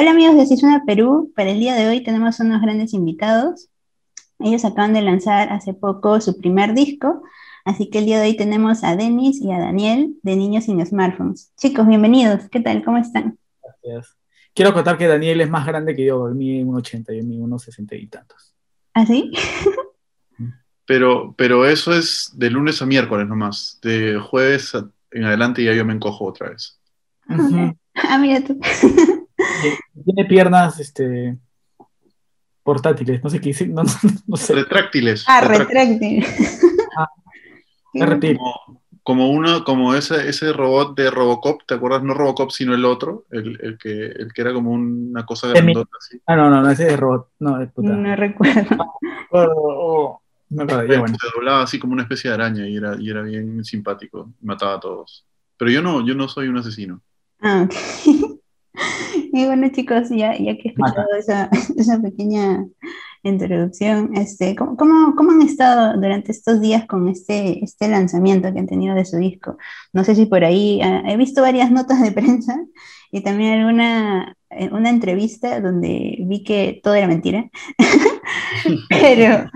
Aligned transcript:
Hola 0.00 0.12
amigos 0.12 0.36
de 0.36 0.46
Cisuna 0.46 0.84
Perú, 0.86 1.32
para 1.34 1.50
el 1.50 1.58
día 1.58 1.74
de 1.74 1.88
hoy 1.88 2.04
tenemos 2.04 2.38
unos 2.38 2.62
grandes 2.62 2.94
invitados. 2.94 3.68
Ellos 4.38 4.64
acaban 4.64 4.92
de 4.92 5.02
lanzar 5.02 5.52
hace 5.52 5.74
poco 5.74 6.20
su 6.20 6.38
primer 6.38 6.72
disco, 6.72 7.24
así 7.64 7.90
que 7.90 7.98
el 7.98 8.06
día 8.06 8.20
de 8.20 8.28
hoy 8.28 8.36
tenemos 8.36 8.84
a 8.84 8.94
Denis 8.94 9.40
y 9.40 9.50
a 9.50 9.58
Daniel 9.58 10.14
de 10.22 10.36
Niños 10.36 10.66
sin 10.66 10.86
Smartphones. 10.86 11.52
Chicos, 11.56 11.84
bienvenidos, 11.88 12.48
¿qué 12.48 12.60
tal? 12.60 12.84
¿Cómo 12.84 12.98
están? 12.98 13.40
Gracias. 13.60 14.16
Quiero 14.54 14.72
contar 14.72 14.98
que 14.98 15.08
Daniel 15.08 15.40
es 15.40 15.50
más 15.50 15.66
grande 15.66 15.96
que 15.96 16.04
yo, 16.04 16.28
él 16.28 16.36
mide 16.36 16.64
1,80 16.64 17.14
y 17.14 17.18
yo 17.18 17.24
mido 17.24 17.46
1,60 17.48 18.00
y 18.00 18.06
tantos. 18.06 18.54
¿Ah, 18.94 19.04
sí? 19.04 19.32
Pero, 20.86 21.34
pero 21.36 21.66
eso 21.66 21.92
es 21.92 22.32
de 22.34 22.48
lunes 22.48 22.80
a 22.80 22.86
miércoles 22.86 23.28
nomás. 23.28 23.78
De 23.82 24.18
jueves 24.18 24.72
en 25.10 25.24
adelante 25.24 25.62
ya 25.62 25.74
yo 25.74 25.84
me 25.84 25.92
encojo 25.92 26.24
otra 26.24 26.48
vez. 26.48 26.80
Ah, 27.28 28.16
mira 28.16 28.40
tú. 28.46 28.58
Tiene 30.04 30.24
piernas 30.26 30.80
este, 30.80 31.36
portátiles, 32.62 33.24
no 33.24 33.30
sé 33.30 33.40
qué 33.40 33.48
decir, 33.48 33.70
no, 33.70 33.82
no, 34.26 34.36
sé. 34.36 34.54
Retráctiles. 34.54 35.24
Ah, 35.26 35.40
retráctil. 35.40 36.24
Ah. 36.98 37.08
Como, 37.92 38.82
como, 39.02 39.30
uno, 39.30 39.64
como 39.64 39.94
ese, 39.94 40.28
ese 40.28 40.52
robot 40.52 40.94
de 40.94 41.10
Robocop, 41.10 41.62
¿te 41.66 41.74
acuerdas? 41.74 42.02
No 42.02 42.12
Robocop, 42.12 42.50
sino 42.50 42.74
el 42.74 42.84
otro, 42.84 43.24
el, 43.30 43.58
el 43.62 43.78
que, 43.78 44.06
el 44.06 44.32
que 44.32 44.40
era 44.42 44.52
como 44.52 44.72
una 44.72 45.24
cosa 45.24 45.48
grandota 45.48 45.96
así. 45.98 46.20
Ah, 46.26 46.36
no, 46.36 46.50
no, 46.50 46.60
no, 46.60 46.70
ese 46.70 46.88
es 46.88 47.00
robot, 47.00 47.30
no, 47.38 47.60
es 47.60 47.72
puta. 47.72 47.88
No 47.88 48.16
recuerdo. 48.16 48.76
Oh, 49.30 49.46
oh, 49.56 50.22
ya, 50.48 50.64
bueno. 50.64 51.16
Se 51.20 51.28
doblaba 51.34 51.62
así 51.62 51.78
como 51.78 51.92
una 51.92 52.02
especie 52.02 52.30
de 52.30 52.34
araña 52.34 52.66
y 52.66 52.76
era, 52.76 52.96
y 52.98 53.10
era 53.10 53.22
bien 53.22 53.64
simpático, 53.64 54.32
mataba 54.40 54.74
a 54.74 54.80
todos. 54.80 55.26
Pero 55.56 55.70
yo 55.70 55.82
no, 55.82 56.06
yo 56.06 56.14
no 56.14 56.28
soy 56.28 56.48
un 56.48 56.56
asesino. 56.56 57.02
Ah. 57.42 57.68
Y 59.32 59.44
bueno, 59.46 59.68
chicos, 59.70 60.08
ya, 60.10 60.36
ya 60.38 60.56
que 60.56 60.68
he 60.68 60.70
escuchado 60.72 61.06
esa, 61.18 61.50
esa 61.76 62.00
pequeña 62.00 62.64
introducción, 63.22 64.16
este, 64.16 64.54
¿cómo, 64.56 64.76
cómo, 64.76 65.14
cómo 65.16 65.32
han 65.32 65.42
estado 65.42 65.94
durante 66.00 66.32
estos 66.32 66.60
días 66.60 66.86
con 66.86 67.08
este, 67.08 67.62
este 67.64 67.88
lanzamiento 67.88 68.52
que 68.52 68.60
han 68.60 68.66
tenido 68.66 68.94
de 68.94 69.04
su 69.04 69.18
disco? 69.18 69.58
No 69.92 70.04
sé 70.04 70.14
si 70.14 70.26
por 70.26 70.44
ahí, 70.44 70.80
ah, 70.82 71.02
he 71.06 71.16
visto 71.16 71.42
varias 71.42 71.70
notas 71.70 72.00
de 72.02 72.12
prensa 72.12 72.56
y 73.10 73.22
también 73.22 73.54
alguna 73.60 74.36
eh, 74.50 74.70
una 74.72 74.90
entrevista 74.90 75.60
donde 75.60 76.18
vi 76.26 76.44
que 76.44 76.80
todo 76.82 76.94
era 76.94 77.06
mentira, 77.08 77.50
pero 78.88 79.50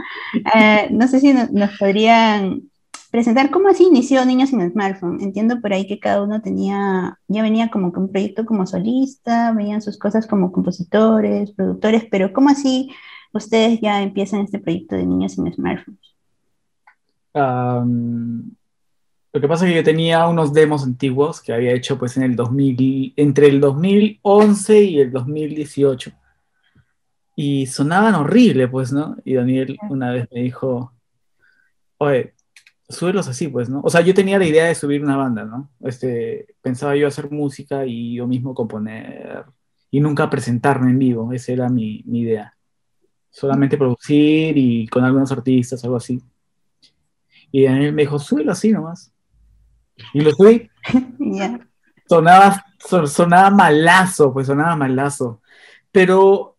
ah, 0.47 0.87
no 0.91 1.09
sé 1.09 1.21
si 1.21 1.33
no- 1.33 1.49
nos 1.53 1.77
podrían 1.79 2.71
presentar 3.13 3.51
cómo 3.51 3.69
así 3.69 3.85
inició 3.85 4.25
Niños 4.25 4.49
sin 4.49 4.69
Smartphone. 4.69 5.21
Entiendo 5.21 5.61
por 5.61 5.75
ahí 5.75 5.87
que 5.87 6.01
cada 6.01 6.23
uno 6.23 6.41
tenía, 6.41 7.21
ya 7.29 7.43
venía 7.43 7.71
como 7.71 7.93
con 7.93 8.05
un 8.05 8.11
proyecto 8.11 8.47
como 8.47 8.67
solista, 8.67 9.53
veían 9.53 9.83
sus 9.83 9.99
cosas 9.99 10.27
como 10.27 10.51
compositores, 10.51 11.53
productores, 11.53 12.07
pero 12.11 12.33
¿cómo 12.33 12.49
así 12.49 12.91
ustedes 13.35 13.81
ya 13.83 14.03
empiezan 14.03 14.41
este 14.41 14.59
proyecto 14.59 14.97
de 14.97 15.05
Niños 15.05 15.33
sin 15.33 15.53
Smartphones? 15.53 16.17
Am, 17.35 18.51
lo 19.31 19.41
que 19.41 19.49
pasa 19.49 19.67
es 19.67 19.73
que 19.73 19.77
yo 19.77 19.85
tenía 19.85 20.27
unos 20.27 20.55
demos 20.55 20.83
antiguos 20.83 21.43
que 21.43 21.53
había 21.53 21.73
hecho 21.73 21.99
pues 21.99 22.17
en 22.17 22.23
el 22.23 22.35
2000, 22.35 23.13
entre 23.17 23.49
el 23.49 23.61
2011 23.61 24.85
y 24.85 25.01
el 25.01 25.13
2018. 25.13 26.13
Y 27.37 27.67
sonaban 27.67 28.15
horrible, 28.15 28.69
pues, 28.69 28.91
¿no? 28.91 29.17
Y 29.23 29.35
Daniel 29.35 29.77
una 29.91 30.13
vez 30.13 30.29
me 30.33 30.41
dijo, 30.41 30.95
oye, 31.99 32.33
súbelos 32.93 33.29
así, 33.29 33.49
pues, 33.49 33.69
¿no? 33.69 33.81
O 33.85 33.91
sea, 33.91 34.01
yo 34.03 34.15
tenía 34.15 34.39
la 34.39 34.47
idea 34.47 34.67
de 34.67 34.75
subir 34.75 35.03
una 35.03 35.17
banda, 35.17 35.45
¿no? 35.45 35.71
Este, 35.81 36.55
pensaba 36.63 36.97
yo 36.97 37.07
hacer 37.09 37.31
música 37.31 37.85
y 37.87 38.15
yo 38.17 38.27
mismo 38.27 38.55
componer 38.55 39.45
y 39.91 40.01
nunca 40.01 40.31
presentarme 40.31 40.91
en 40.91 40.99
vivo, 40.99 41.33
esa 41.33 41.53
era 41.53 41.69
mi, 41.69 42.03
mi 42.07 42.21
idea. 42.21 42.57
Solamente 43.31 43.77
producir 43.79 44.57
y 44.57 44.87
con 44.89 45.05
algunos 45.05 45.33
artistas, 45.33 45.83
algo 45.85 45.97
así. 45.97 46.21
Y 47.51 47.65
Daniel 47.65 47.93
me 47.93 48.03
dijo, 48.03 48.19
súbelo 48.19 48.53
así 48.53 48.73
nomás. 48.73 49.13
Y 50.15 50.21
lo 50.21 50.31
subí. 50.33 50.69
Ya. 51.19 51.61
Sonaba, 52.09 52.63
son- 52.79 53.07
sonaba 53.09 53.51
malazo, 53.51 54.33
pues 54.33 54.47
sonaba 54.47 54.77
malazo. 54.77 55.41
Pero, 55.91 56.52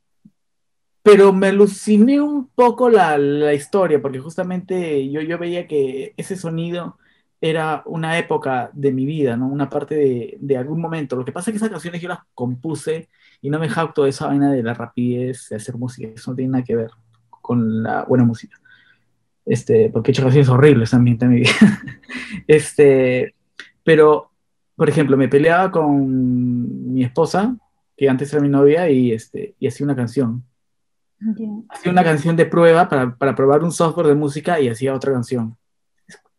pero 1.04 1.34
me 1.34 1.48
aluciné 1.48 2.22
un 2.22 2.48
poco 2.48 2.90
la, 2.90 3.18
la 3.18 3.54
historia, 3.54 4.02
porque 4.02 4.20
justamente 4.20 5.10
yo, 5.12 5.22
yo 5.22 5.38
veía 5.38 5.68
que 5.68 6.14
ese 6.18 6.36
sonido 6.38 6.98
era 7.42 7.84
una 7.86 8.18
época 8.18 8.72
de 8.74 8.94
mi 8.94 9.06
vida, 9.06 9.36
¿no? 9.36 9.48
Una 9.48 9.70
parte 9.70 9.96
de, 9.96 10.38
de 10.40 10.58
algún 10.58 10.80
momento. 10.80 11.18
Lo 11.18 11.26
que 11.26 11.34
pasa 11.34 11.52
es 11.52 11.54
que 11.54 11.58
esas 11.58 11.70
canciones 11.70 12.02
yo 12.02 12.08
las 12.08 12.20
compuse 12.34 13.10
y 13.42 13.50
no 13.50 13.60
me 13.60 13.68
jacto 13.68 14.06
de 14.06 14.12
esa 14.12 14.28
vaina 14.28 14.52
de 14.52 14.64
la 14.64 14.74
rapidez 14.74 15.50
de 15.50 15.58
hacer 15.58 15.76
música. 15.76 16.08
Eso 16.08 16.32
no 16.32 16.38
tiene 16.38 16.52
nada 16.54 16.64
que 16.64 16.76
ver 16.78 16.92
con 17.42 17.84
la 17.84 18.06
buena 18.06 18.24
música. 18.24 18.58
Este, 19.46 19.90
porque 19.90 20.12
he 20.12 20.14
hecho 20.14 20.22
canciones 20.24 20.48
horribles 20.48 20.92
también 20.92 21.18
en 21.22 21.30
mi 21.30 21.40
vida. 21.42 21.52
Este, 22.48 23.36
pero, 23.84 24.32
por 24.76 24.90
ejemplo, 24.90 25.18
me 25.18 25.28
peleaba 25.28 25.70
con 25.72 26.94
mi 26.94 27.04
esposa, 27.04 27.56
que 27.96 28.10
antes 28.10 28.32
era 28.34 28.42
mi 28.42 28.50
novia, 28.50 28.90
y, 28.90 29.12
este, 29.12 29.56
y 29.60 29.68
hacía 29.68 29.86
una 29.86 29.96
canción. 29.96 30.44
Ya. 31.38 31.48
Hacía 31.70 31.92
una 31.92 32.04
canción 32.04 32.36
de 32.36 32.46
prueba 32.46 32.90
para, 32.90 33.16
para 33.16 33.36
probar 33.36 33.64
un 33.64 33.72
software 33.72 34.08
de 34.08 34.16
música 34.16 34.60
y 34.60 34.68
hacía 34.68 34.94
otra 34.94 35.14
canción. 35.14 35.58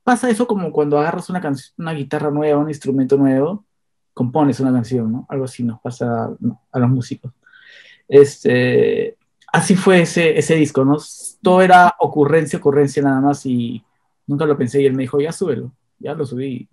Pasa 0.03 0.29
eso 0.29 0.47
como 0.47 0.71
cuando 0.71 0.99
agarras 0.99 1.31
una, 1.31 1.41
una 1.79 1.93
guitarra 1.93 2.31
nueva, 2.31 2.59
un 2.59 2.69
instrumento 2.69 3.17
nuevo, 3.17 3.65
compones 4.13 4.61
una 4.61 4.73
canción, 4.73 5.11
¿no? 5.11 5.27
Algo 5.29 5.45
así 5.45 5.63
nos 5.63 5.81
pasa 5.81 6.31
¿no? 6.41 6.63
a 6.71 6.79
los 6.79 6.91
músicos. 6.91 7.33
Este, 8.07 9.17
así 9.51 9.75
fue 9.77 10.03
ese, 10.03 10.39
ese 10.39 10.57
disco, 10.57 10.85
¿no? 10.85 10.99
Todo 11.43 11.63
era 11.63 11.95
ocurrencia, 11.99 12.59
ocurrencia 12.59 13.03
nada 13.03 13.21
más 13.21 13.47
y 13.47 13.83
nunca 14.27 14.45
lo 14.45 14.59
pensé 14.59 14.83
y 14.83 14.87
él 14.87 14.95
me 14.95 15.05
dijo, 15.05 15.21
ya 15.21 15.33
súbelo, 15.33 15.73
ya 15.99 16.15
lo 16.15 16.27
subí. 16.27 16.69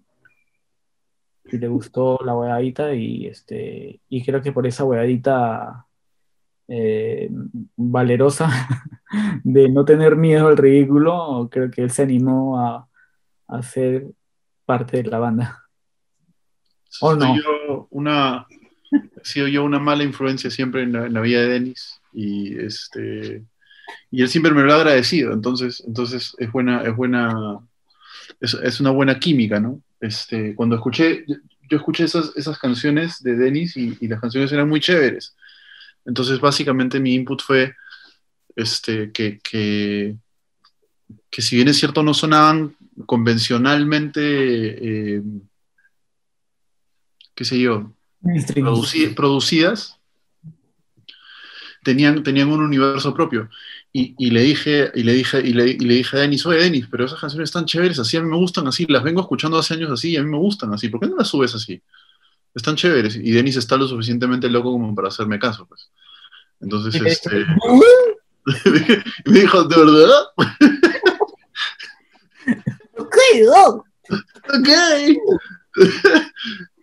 Y 1.46 1.58
le 1.58 1.68
gustó 1.68 2.20
la 2.24 2.36
huevadita 2.36 2.94
y, 2.94 3.28
este, 3.28 4.02
y 4.10 4.24
creo 4.24 4.42
que 4.42 4.52
por 4.52 4.68
esa 4.68 4.84
huevadita 4.84 5.86
eh, 6.74 7.30
valerosa 7.76 8.50
de 9.44 9.68
no 9.68 9.84
tener 9.84 10.16
miedo 10.16 10.48
al 10.48 10.56
ridículo, 10.56 11.50
creo 11.52 11.70
que 11.70 11.82
él 11.82 11.92
se 11.92 12.04
animó 12.04 12.60
a, 12.60 12.88
a 13.50 13.62
ser 13.62 14.06
parte 14.66 15.04
de 15.04 15.10
la 15.10 15.20
banda. 15.20 15.66
¿O 17.02 17.14
no? 17.14 17.36
yo 17.36 17.88
una, 17.90 18.48
he 18.90 19.26
sido 19.26 19.50
yo 19.50 19.66
una 19.66 19.80
mala 19.80 20.06
influencia 20.06 20.50
siempre 20.50 20.84
en 20.84 20.94
la, 20.94 21.08
en 21.08 21.14
la 21.14 21.20
vida 21.20 21.42
de 21.42 21.48
Denis 21.50 22.00
y 22.14 22.58
este 22.58 23.44
y 24.10 24.22
él 24.22 24.30
siempre 24.30 24.54
me 24.54 24.64
lo 24.64 24.72
ha 24.72 24.78
agradecido, 24.78 25.34
entonces, 25.34 25.84
entonces 25.86 26.34
es 26.38 26.52
buena, 26.54 26.84
es 26.84 26.96
buena, 26.96 27.60
es, 28.40 28.54
es 28.54 28.80
una 28.80 28.92
buena 28.92 29.20
química, 29.20 29.60
¿no? 29.60 29.82
Este, 30.00 30.56
cuando 30.56 30.76
escuché, 30.76 31.26
yo, 31.28 31.36
yo 31.70 31.78
escuché 31.78 32.06
esas, 32.06 32.32
esas 32.38 32.58
canciones 32.58 33.22
de 33.22 33.36
Denis 33.36 33.76
y, 33.76 33.98
y 34.00 34.08
las 34.08 34.22
canciones 34.22 34.52
eran 34.54 34.70
muy 34.70 34.80
chéveres. 34.80 35.36
Entonces, 36.06 36.40
básicamente 36.40 37.00
mi 37.00 37.14
input 37.14 37.42
fue 37.42 37.76
este, 38.56 39.12
que, 39.12 39.40
que, 39.40 40.16
que 41.30 41.42
si 41.42 41.56
bien 41.56 41.68
es 41.68 41.78
cierto 41.78 42.04
no 42.04 42.14
sonaban 42.14 42.76
convencionalmente, 43.06 44.22
eh, 44.22 45.22
qué 47.36 47.46
sé 47.46 47.60
yo, 47.60 47.94
produci- 48.64 49.14
producidas, 49.16 49.98
tenían, 51.84 52.24
tenían 52.24 52.50
un 52.50 52.62
universo 52.62 53.14
propio. 53.14 53.50
Y, 53.94 54.16
y 54.18 54.32
le 54.32 54.42
dije, 54.42 54.92
y 54.96 55.04
le 55.04 55.14
dije, 55.14 55.40
y 55.42 55.54
le, 55.54 55.70
y 55.70 55.80
le 55.80 55.96
dije 55.96 56.18
a 56.18 56.22
Denis, 56.22 56.46
oye 56.46 56.60
Denis, 56.60 56.88
pero 56.90 57.06
esas 57.06 57.20
canciones 57.20 57.50
están 57.50 57.66
chéveres 57.66 58.00
así, 58.00 58.18
a 58.18 58.22
mí 58.22 58.30
me 58.30 58.38
gustan 58.38 58.68
así, 58.68 58.86
las 58.88 59.04
vengo 59.04 59.22
escuchando 59.22 59.58
hace 59.58 59.74
años 59.74 59.92
así 59.92 60.12
y 60.12 60.18
a 60.18 60.24
mí 60.24 60.30
me 60.30 60.38
gustan 60.38 60.74
así, 60.74 60.90
¿por 60.90 61.00
qué 61.02 61.08
no 61.08 61.18
las 61.18 61.28
subes 61.28 61.54
así? 61.56 61.82
Están 62.56 62.76
chéveres. 62.76 63.16
Y 63.16 63.32
Denis 63.32 63.56
está 63.58 63.78
lo 63.78 63.88
suficientemente 63.88 64.50
loco 64.50 64.72
como 64.72 64.94
para 64.96 65.08
hacerme 65.08 65.40
caso, 65.40 65.66
pues. 65.68 65.90
Entonces, 66.60 67.00
este. 67.06 67.46
me 69.26 69.40
dijo, 69.40 69.64
¿de 69.66 69.76
verdad? 69.78 70.24
ok. 72.98 73.18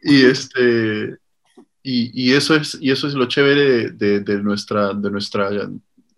y 0.03 0.23
este 0.25 1.17
y, 1.83 2.29
y 2.29 2.33
eso 2.35 2.55
es 2.55 2.79
y 2.81 2.91
eso 2.91 3.07
es 3.09 3.15
lo 3.15 3.27
chévere 3.27 3.65
de, 3.65 3.91
de- 3.91 4.21
de 4.21 4.43
nuestra 4.43 4.95
de 4.95 5.11
nuestra 5.11 5.51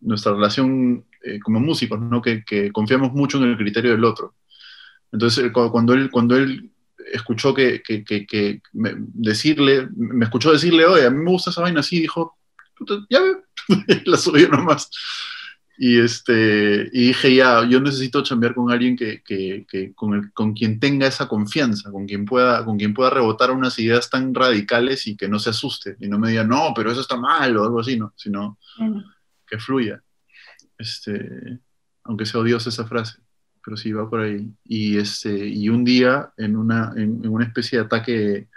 nuestra 0.01 0.33
relación 0.33 1.05
eh, 1.23 1.39
como 1.41 1.61
músicos 1.61 2.01
no 2.01 2.23
que, 2.23 2.45
que 2.45 2.73
confiamos 2.73 3.13
mucho 3.13 3.39
en 3.39 3.45
el 3.45 3.57
criterio 3.57 3.93
del 3.93 4.05
otro 4.05 4.35
entonces 5.13 5.45
eh, 5.45 5.53
cu- 5.53 5.71
cuando 5.71 5.93
él 5.95 6.11
cuando 6.11 6.37
él 6.37 6.71
escuchó 7.13 7.55
que, 7.55 7.83
que, 7.83 8.05
que- 8.05 8.27
que 8.27 8.61
me- 8.73 8.95
decirle 8.97 9.89
me 9.97 10.25
escuchó 10.25 10.53
decirle 10.53 10.85
oye 10.87 11.07
a 11.07 11.11
mí 11.11 11.19
me 11.25 11.31
gusta 11.31 11.51
esa 11.51 11.63
vaina 11.63 11.81
así 11.81 12.01
dijo 12.01 12.37
"Puta, 12.77 12.95
ya 13.11 13.21
ve 13.21 13.37
la 14.07 14.17
subió 14.17 14.49
nomás 14.49 14.91
Y, 15.83 15.99
este, 15.99 16.91
y 16.93 17.07
dije, 17.09 17.35
ya, 17.35 17.65
yo 17.67 17.81
necesito 17.81 18.23
chambear 18.23 18.55
con 18.55 18.71
alguien 18.71 18.95
que, 18.97 19.23
que, 19.23 19.65
que 19.67 19.95
con, 19.95 20.13
el, 20.13 20.31
con, 20.35 20.53
quien 20.53 20.79
tenga 20.79 21.07
esa 21.07 21.27
confianza, 21.27 21.91
con 21.91 22.05
quien, 22.07 22.27
pueda, 22.27 22.67
con 22.67 22.77
quien 22.77 22.93
pueda 22.93 23.09
rebotar 23.09 23.51
unas 23.51 23.79
ideas 23.79 24.11
tan 24.11 24.35
radicales 24.35 25.07
y 25.07 25.17
que 25.17 25.27
no 25.27 25.39
se 25.39 25.49
asuste 25.49 25.97
y 25.99 26.07
no 26.07 26.19
me 26.19 26.29
diga, 26.29 26.45
no, 26.45 26.75
pero 26.77 26.93
eso 26.93 27.01
está 27.01 27.17
mal 27.17 27.57
o 27.57 27.65
algo 27.65 27.81
así, 27.81 27.97
¿no? 27.97 28.13
Sino 28.15 28.59
que 29.47 29.59
fluya. 29.59 30.03
Este, 30.77 31.59
aunque 32.05 32.27
sea 32.27 32.41
odiosa 32.41 32.69
esa 32.69 32.87
frase, 32.87 33.19
pero 33.65 33.77
sí 33.77 33.93
va 33.93 34.09
por 34.09 34.21
ahí. 34.21 34.49
Y, 34.65 34.99
este, 34.99 35.47
y 35.47 35.69
un 35.69 35.85
día, 35.85 36.33
en 36.37 36.57
una, 36.57 36.93
en, 36.97 37.25
en 37.25 37.29
una 37.29 37.45
especie 37.45 37.79
de 37.79 37.85
ataque, 37.85 38.49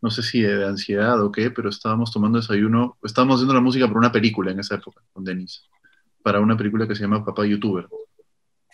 no 0.00 0.10
sé 0.10 0.22
si 0.22 0.40
de, 0.40 0.56
de, 0.56 0.66
ansiedad 0.66 1.20
o 1.22 1.30
qué, 1.30 1.50
pero 1.50 1.68
estábamos 1.68 2.12
tomando 2.12 2.38
desayuno, 2.38 2.96
estábamos 3.02 3.36
haciendo 3.36 3.54
la 3.54 3.60
música 3.60 3.86
para 3.86 3.98
una 3.98 4.12
película 4.12 4.50
en 4.50 4.60
esa 4.60 4.76
época, 4.76 5.02
con 5.12 5.24
Denise 5.24 5.60
para 6.22 6.40
una 6.40 6.56
película 6.56 6.86
que 6.86 6.94
se 6.94 7.02
llama 7.02 7.24
Papá 7.24 7.44
YouTuber. 7.46 7.88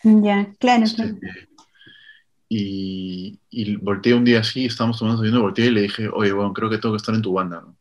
Ya, 0.05 0.53
claro, 0.61 0.85
claro. 0.95 1.17
Y, 2.49 3.39
y, 3.51 3.77
volteé 3.77 4.15
un 4.15 4.25
día 4.25 4.41
así, 4.41 4.67
estábamos 4.67 4.99
tomando 4.99 5.21
desayuno, 5.21 5.43
volteé 5.43 5.67
y 5.67 5.71
le 5.71 5.83
dije, 5.83 6.09
oye, 6.09 6.33
bueno, 6.33 6.53
creo 6.55 6.71
que 6.71 6.79
tengo 6.79 6.95
que 6.95 6.99
estar 6.99 7.15
en 7.15 7.23
tu 7.23 7.33
banda, 7.33 7.61
¿no? 7.61 7.77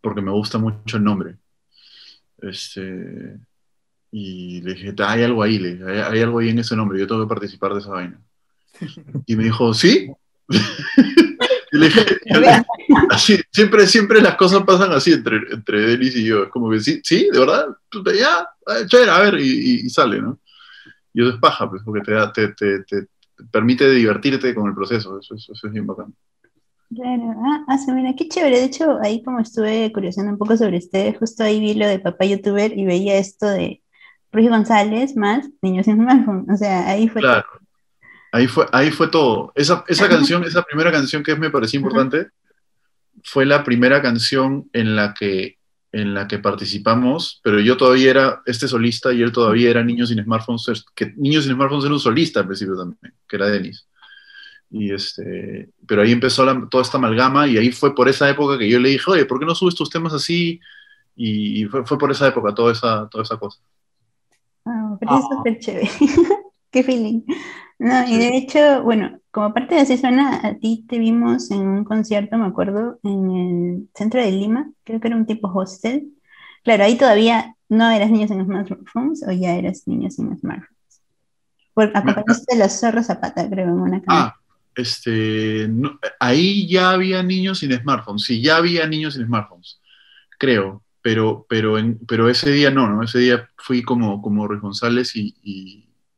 porque 0.00 0.22
me 0.22 0.30
gusta 0.30 0.58
mucho 0.58 0.98
el 0.98 1.04
nombre. 1.04 1.36
Este, 2.38 3.38
y 4.10 4.60
le 4.62 4.74
dije, 4.74 4.94
hay 4.98 5.22
algo 5.22 5.42
ahí, 5.42 5.58
le 5.58 5.74
dije, 5.74 5.84
hay, 5.84 5.98
hay, 5.98 6.20
algo 6.20 6.38
ahí 6.38 6.50
en 6.50 6.58
ese 6.58 6.76
nombre, 6.76 6.98
yo 6.98 7.06
tengo 7.06 7.22
que 7.22 7.28
participar 7.28 7.72
de 7.72 7.80
esa 7.80 7.90
vaina. 7.90 8.20
Y 9.26 9.36
me 9.36 9.44
dijo, 9.44 9.74
¿sí? 9.74 10.10
y 11.72 11.78
le 11.78 11.86
dije, 11.86 12.18
así, 13.10 13.40
siempre, 13.50 13.86
siempre 13.86 14.20
las 14.20 14.36
cosas 14.36 14.62
pasan 14.64 14.92
así 14.92 15.12
entre, 15.12 15.38
entre 15.52 15.80
Denis 15.80 16.16
y 16.16 16.24
yo, 16.24 16.44
es 16.44 16.48
como 16.50 16.70
que 16.70 16.80
sí, 16.80 17.00
sí, 17.02 17.28
de 17.32 17.38
verdad, 17.38 17.66
ya, 18.18 18.48
chévere, 18.86 19.10
a 19.10 19.20
ver, 19.20 19.40
y, 19.40 19.80
y, 19.84 19.90
sale, 19.90 20.20
¿no? 20.20 20.38
Y 21.12 21.22
eso 21.22 21.30
es 21.30 21.40
paja, 21.40 21.68
pues, 21.68 21.82
porque 21.84 22.02
te, 22.02 22.12
da, 22.12 22.32
te, 22.32 22.48
te, 22.48 22.84
te, 22.84 23.06
permite 23.50 23.90
divertirte 23.90 24.54
con 24.54 24.68
el 24.68 24.74
proceso, 24.74 25.18
eso, 25.18 25.34
eso, 25.34 25.52
eso 25.52 25.66
es 25.66 25.72
bien 25.72 25.86
bacán. 25.86 26.14
Claro, 26.94 27.34
ah, 27.44 27.64
ah, 27.66 27.92
mira, 27.94 28.14
qué 28.16 28.28
chévere. 28.28 28.58
De 28.58 28.64
hecho, 28.64 28.98
ahí 29.02 29.22
como 29.22 29.40
estuve 29.40 29.90
curioseando 29.92 30.32
un 30.32 30.38
poco 30.38 30.56
sobre 30.56 30.78
ustedes, 30.78 31.18
justo 31.18 31.42
ahí 31.42 31.58
vi 31.58 31.74
lo 31.74 31.86
de 31.86 31.98
papá 31.98 32.24
youtuber 32.24 32.78
y 32.78 32.84
veía 32.84 33.18
esto 33.18 33.46
de 33.46 33.82
Ruiz 34.36 34.50
González 34.50 35.16
más 35.16 35.48
Niños 35.62 35.86
sin 35.86 35.96
Smartphone. 35.96 36.46
O 36.52 36.56
sea, 36.56 36.88
ahí 36.88 37.08
fue 37.08 37.22
claro. 37.22 37.44
todo. 37.50 37.60
Ahí 38.32 38.46
fue, 38.46 38.66
ahí 38.70 38.90
fue 38.90 39.08
todo. 39.08 39.52
Esa, 39.54 39.82
esa 39.88 40.08
canción, 40.08 40.44
esa 40.44 40.62
primera 40.62 40.92
canción 40.92 41.22
que 41.22 41.34
me 41.36 41.48
pareció 41.48 41.80
importante, 41.80 42.28
fue 43.24 43.46
la 43.46 43.64
primera 43.64 44.02
canción 44.02 44.68
en 44.72 44.94
la 44.94 45.14
que 45.14 45.56
en 45.92 46.12
la 46.12 46.28
que 46.28 46.38
participamos, 46.38 47.40
pero 47.42 47.58
yo 47.58 47.78
todavía 47.78 48.10
era 48.10 48.42
este 48.44 48.68
solista 48.68 49.14
y 49.14 49.22
él 49.22 49.32
todavía 49.32 49.70
era 49.70 49.82
Niños 49.82 50.10
sin 50.10 50.22
Smartphones, 50.22 50.84
que 50.94 51.14
Niños 51.16 51.44
sin 51.44 51.54
Smartphones 51.54 51.86
era 51.86 51.94
un 51.94 52.00
solista 52.00 52.40
al 52.40 52.46
principio 52.46 52.76
también, 52.76 53.14
que 53.26 53.36
era 53.36 53.46
Denis. 53.46 53.88
Y 54.70 54.92
este, 54.92 55.70
pero 55.86 56.02
ahí 56.02 56.12
empezó 56.12 56.44
la, 56.44 56.68
toda 56.70 56.82
esta 56.82 56.98
amalgama 56.98 57.46
y 57.46 57.56
ahí 57.56 57.72
fue 57.72 57.94
por 57.94 58.10
esa 58.10 58.28
época 58.28 58.58
que 58.58 58.68
yo 58.68 58.78
le 58.78 58.90
dije, 58.90 59.10
oye, 59.10 59.24
¿por 59.24 59.38
qué 59.38 59.46
no 59.46 59.54
subes 59.54 59.74
tus 59.74 59.88
temas 59.88 60.12
así? 60.12 60.60
Y, 61.14 61.62
y 61.62 61.64
fue, 61.64 61.86
fue, 61.86 61.96
por 61.96 62.10
esa 62.10 62.28
época, 62.28 62.54
toda 62.54 62.72
esa, 62.72 63.08
toda 63.08 63.24
esa 63.24 63.38
cosa. 63.38 63.58
Oh, 64.96 64.98
pero 64.98 65.16
es 65.16 65.24
súper 65.24 65.58
chévere. 65.58 65.90
Qué 66.70 66.82
feeling. 66.82 67.22
No, 67.78 68.08
y 68.08 68.16
de 68.16 68.36
hecho, 68.36 68.82
bueno, 68.82 69.20
como 69.30 69.52
parte 69.52 69.74
de 69.74 69.82
Así 69.82 69.98
Suena, 69.98 70.40
a 70.42 70.54
ti 70.54 70.84
te 70.88 70.98
vimos 70.98 71.50
en 71.50 71.60
un 71.60 71.84
concierto, 71.84 72.38
me 72.38 72.46
acuerdo, 72.46 72.98
en 73.02 73.30
el 73.30 73.88
centro 73.94 74.22
de 74.22 74.30
Lima, 74.30 74.70
creo 74.84 74.98
que 74.98 75.08
era 75.08 75.16
un 75.16 75.26
tipo 75.26 75.48
hostel. 75.48 76.08
Claro, 76.64 76.84
ahí 76.84 76.96
todavía 76.96 77.54
no 77.68 77.90
eras 77.90 78.10
niños 78.10 78.30
en 78.30 78.44
smartphones 78.44 79.22
o 79.26 79.32
ya 79.32 79.54
eras 79.54 79.86
niños 79.86 80.14
sin 80.14 80.36
smartphones. 80.38 81.02
Por, 81.74 81.92
acompañaste 81.94 82.54
de 82.54 82.58
la 82.58 82.70
Zorra 82.70 83.02
Zapata, 83.02 83.48
creo, 83.48 83.66
en 83.66 83.80
una 83.80 84.02
Ah, 84.06 84.34
este, 84.74 85.68
no, 85.68 85.98
ahí 86.18 86.66
ya 86.66 86.92
había 86.92 87.22
niños 87.22 87.58
sin 87.58 87.72
smartphones, 87.72 88.24
sí, 88.24 88.40
ya 88.40 88.56
había 88.56 88.86
niños 88.86 89.14
sin 89.14 89.26
smartphones, 89.26 89.80
creo, 90.38 90.82
pero, 91.06 91.46
pero, 91.48 91.78
en, 91.78 92.00
pero 92.04 92.28
ese 92.28 92.50
día 92.50 92.72
no, 92.72 92.88
¿no? 92.88 93.00
Ese 93.04 93.20
día 93.20 93.48
fui 93.58 93.84
como, 93.84 94.20
como 94.20 94.48
Ruiz 94.48 94.60
González 94.60 95.14
y, 95.14 95.36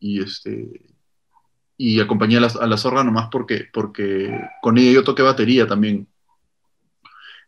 y, 0.00 0.22
este, 0.22 0.80
y 1.76 2.00
acompañé 2.00 2.38
a 2.38 2.40
la, 2.40 2.46
a 2.46 2.66
la, 2.66 2.78
zorra 2.78 3.04
nomás 3.04 3.28
porque, 3.30 3.66
porque 3.70 4.34
con 4.62 4.78
ella 4.78 4.92
yo 4.92 5.04
toqué 5.04 5.20
batería 5.20 5.66
también. 5.66 6.08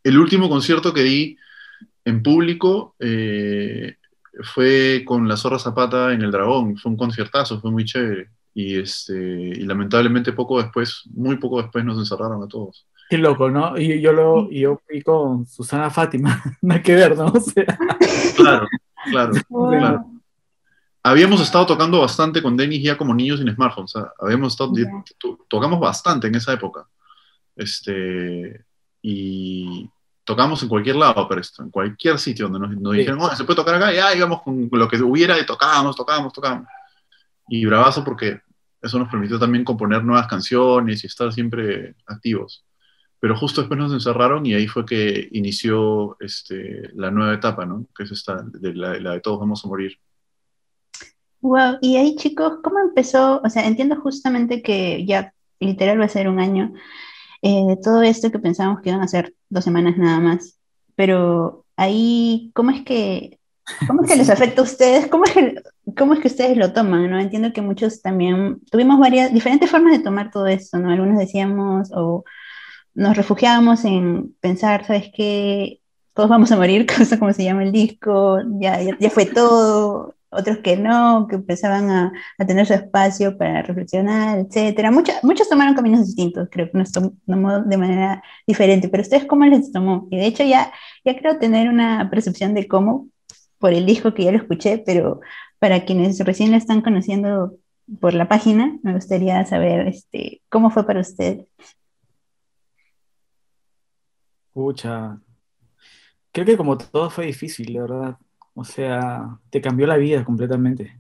El 0.05 0.19
último 0.19 0.51
concierto 0.51 0.93
que 0.93 1.03
di 1.03 1.39
en 2.05 2.23
público 2.23 2.95
eh, 2.99 3.97
fue 4.43 5.03
con 5.07 5.27
la 5.27 5.39
zorra 5.39 5.59
Zapata 5.59 6.13
en 6.13 6.21
el 6.21 6.33
Dragón, 6.33 6.77
fue 6.77 6.93
un 6.93 6.99
conciertazo, 6.99 7.59
fue 7.59 7.71
muy 7.71 7.87
chévere. 7.87 8.29
Y, 8.53 8.79
este, 8.79 9.15
y 9.15 9.63
lamentablemente 9.63 10.35
poco 10.35 10.61
después, 10.61 11.05
muy 11.07 11.37
poco 11.39 11.63
después 11.63 11.87
nos 11.87 11.97
encerraron 11.97 12.43
a 12.43 12.49
todos. 12.49 12.87
Qué 13.11 13.19
loco, 13.19 13.51
¿no? 13.51 13.77
Y 13.77 14.01
yo, 14.01 14.13
lo, 14.13 14.51
y 14.51 14.61
yo 14.61 14.81
fui 14.87 15.03
con 15.03 15.45
Susana 15.45 15.91
Fátima, 15.91 16.43
nada 16.63 16.81
que 16.81 16.95
ver, 16.95 17.17
¿no? 17.17 17.27
O 17.27 17.41
sea... 17.41 17.67
Claro, 18.37 18.69
claro, 19.11 19.33
wow. 19.51 19.71
claro 19.71 20.21
habíamos 21.03 21.41
estado 21.41 21.67
tocando 21.67 22.01
bastante 22.01 22.43
con 22.43 22.57
Denis 22.57 22.83
ya 22.83 22.97
como 22.97 23.15
niños 23.15 23.39
sin 23.39 23.53
smartphones. 23.53 23.93
¿sabes? 23.93 24.11
Habíamos 24.19 24.53
estado, 24.53 24.73
yeah. 24.75 25.05
to, 25.19 25.39
tocamos 25.49 25.81
bastante 25.81 26.27
en 26.27 26.35
esa 26.35 26.53
época. 26.53 26.87
Este, 27.57 28.65
y 29.03 29.89
tocamos 30.25 30.63
en 30.63 30.69
cualquier 30.69 30.97
lado, 30.97 31.27
pero 31.29 31.41
esto, 31.41 31.63
en 31.63 31.71
cualquier 31.71 32.19
sitio 32.19 32.49
donde 32.49 32.61
nos, 32.61 32.81
nos 32.81 32.93
sí. 32.93 32.99
dijeron, 32.99 33.21
oh, 33.21 33.35
se 33.35 33.45
puede 33.45 33.57
tocar 33.57 33.75
acá, 33.75 33.93
ya 33.93 34.15
íbamos 34.15 34.43
con 34.43 34.69
lo 34.71 34.89
que 34.89 35.01
hubiera 35.03 35.39
y 35.39 35.47
tocábamos, 35.47 35.97
tocábamos, 35.97 36.33
tocábamos. 36.33 36.69
Y 37.49 37.65
bravazo 37.67 38.05
porque 38.05 38.41
eso 38.81 38.99
nos 38.99 39.09
permitió 39.09 39.39
también 39.39 39.65
componer 39.65 40.05
nuevas 40.05 40.27
canciones 40.27 41.03
y 41.03 41.07
estar 41.07 41.33
siempre 41.33 41.95
activos. 42.07 42.65
Pero 43.21 43.37
justo 43.37 43.61
después 43.61 43.79
nos 43.79 43.93
encerraron 43.93 44.47
y 44.47 44.55
ahí 44.55 44.67
fue 44.67 44.87
que 44.87 45.29
inició 45.33 46.17
este, 46.21 46.91
la 46.95 47.11
nueva 47.11 47.35
etapa, 47.35 47.67
¿no? 47.67 47.87
Que 47.95 48.05
es 48.05 48.13
esta, 48.13 48.43
de 48.43 48.75
la, 48.75 48.99
la 48.99 49.13
de 49.13 49.21
todos 49.21 49.39
vamos 49.39 49.65
a 49.65 49.69
morir. 49.69 49.99
Wow, 51.43 51.79
y 51.81 51.97
ahí 51.97 52.17
chicos, 52.17 52.59
¿cómo 52.63 52.81
empezó? 52.81 53.41
O 53.43 53.49
sea, 53.49 53.67
entiendo 53.67 53.97
justamente 54.01 54.63
que 54.63 55.05
ya 55.07 55.33
literal 55.59 56.01
va 56.01 56.05
a 56.05 56.09
ser 56.09 56.29
un 56.29 56.41
año 56.41 56.73
eh, 57.43 57.65
de 57.69 57.77
todo 57.77 58.03
esto 58.03 58.31
que 58.31 58.39
pensábamos 58.39 58.83
que 58.83 58.91
iban 58.91 59.01
a 59.01 59.09
ser 59.09 59.35
dos 59.49 59.65
semanas 59.65 59.97
nada 59.97 60.21
más, 60.21 60.59
pero 60.97 61.65
ahí, 61.77 62.51
¿cómo 62.55 62.71
es 62.71 62.83
que, 62.83 63.39
cómo 63.87 64.03
es 64.03 64.11
que 64.11 64.17
les 64.17 64.29
afecta 64.31 64.61
a 64.61 64.65
ustedes? 64.65 65.07
¿Cómo 65.07 65.25
es 65.25 65.33
que, 65.33 65.63
cómo 65.97 66.13
es 66.13 66.21
que 66.21 66.29
ustedes 66.29 66.59
lo 66.59 66.75
toman? 66.75 67.11
¿no? 67.11 67.19
Entiendo 67.19 67.55
que 67.55 67.63
muchos 67.63 68.03
también 68.03 68.61
tuvimos 68.71 68.99
varias, 68.99 69.33
diferentes 69.33 69.71
formas 69.71 69.97
de 69.97 70.05
tomar 70.05 70.31
todo 70.31 70.47
esto, 70.47 70.79
¿no? 70.79 70.91
Algunos 70.91 71.19
decíamos 71.19 71.91
o 71.95 72.25
nos 72.95 73.17
refugiábamos 73.17 73.85
en 73.85 74.35
pensar, 74.41 74.87
¿sabes 74.87 75.11
qué? 75.15 75.81
Todos 76.15 76.29
vamos 76.29 76.53
a 76.53 76.57
morir, 76.57 76.87
cosa 76.99 77.19
como 77.19 77.33
se 77.33 77.45
llama 77.45 77.63
el 77.65 77.73
disco, 77.73 78.39
ya, 78.61 78.81
ya, 78.83 79.11
fue 79.11 79.27
todo, 79.27 80.15
otros 80.31 80.59
que 80.59 80.77
no, 80.77 81.27
que 81.29 81.37
empezaban 81.37 81.91
a, 81.91 82.13
tener 82.47 82.67
su 82.67 82.75
espacio 82.75 83.37
para 83.39 83.63
reflexionar, 83.63 84.39
etcétera. 84.39 84.91
Muchos, 84.91 85.17
muchos 85.23 85.49
tomaron 85.49 85.75
caminos 85.75 86.07
distintos, 86.07 86.49
creo 86.51 86.71
que 86.71 86.79
nos 86.79 86.93
tomó 86.93 87.61
de 87.61 87.77
manera 87.77 88.23
diferente, 88.47 88.89
pero 88.89 89.03
ustedes 89.03 89.27
cómo 89.27 89.45
les 89.47 89.73
tomó? 89.73 90.09
Y 90.11 90.17
de 90.17 90.27
hecho 90.27 90.45
ya, 90.45 90.73
ya 91.05 91.17
creo 91.19 91.39
tener 91.39 91.69
una 91.69 92.09
percepción 92.11 92.55
de 92.55 92.69
cómo, 92.69 93.09
por 93.59 93.73
el 93.73 93.87
disco 93.87 94.15
que 94.15 94.25
ya 94.25 94.33
lo 94.33 94.39
escuché, 94.39 94.79
pero 94.79 95.21
para 95.59 95.85
quienes 95.85 96.19
recién 96.21 96.51
lo 96.51 96.57
están 96.57 96.81
conociendo 96.81 97.57
por 98.01 98.15
la 98.15 98.29
página, 98.29 98.79
me 98.83 98.95
gustaría 98.95 99.45
saber 99.47 99.89
este, 99.89 100.43
cómo 100.49 100.71
fue 100.71 100.87
para 100.87 101.01
usted. 101.01 101.47
Pucha, 104.53 105.21
creo 106.33 106.47
que 106.47 106.57
como 106.57 106.77
todo 106.77 107.11
fue 107.11 107.27
difícil, 107.27 107.73
la 107.73 107.83
verdad. 107.83 108.19
O 108.55 108.65
sea, 108.65 109.39
te 109.51 109.61
cambió 109.61 109.87
la 109.87 109.97
vida 109.97 110.25
completamente. 110.25 110.99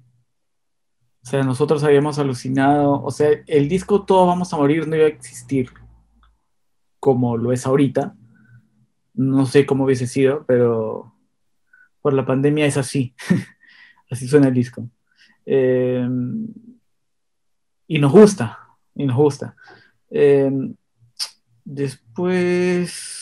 O 1.23 1.26
sea, 1.26 1.42
nosotros 1.42 1.85
habíamos 1.85 2.19
alucinado, 2.19 3.02
o 3.02 3.11
sea, 3.11 3.28
el 3.47 3.69
disco 3.69 4.04
Todos 4.04 4.26
vamos 4.26 4.52
a 4.52 4.57
morir 4.57 4.88
no 4.88 4.97
iba 4.97 5.04
a 5.04 5.09
existir 5.09 5.71
como 6.99 7.37
lo 7.37 7.52
es 7.52 7.66
ahorita. 7.66 8.14
No 9.14 9.47
sé 9.47 9.66
cómo 9.66 9.85
hubiese 9.85 10.07
sido, 10.07 10.45
pero 10.47 11.14
por 12.00 12.14
la 12.14 12.25
pandemia 12.25 12.66
es 12.66 12.76
así. 12.76 13.14
así 14.11 14.28
suena 14.28 14.49
el 14.49 14.54
disco. 14.54 14.88
Eh, 15.45 16.09
y 17.87 17.99
nos 17.99 18.12
gusta, 18.12 18.59
y 18.95 19.04
nos 19.04 19.16
gusta. 19.16 19.57
Eh, 20.11 20.50
después 21.64 23.20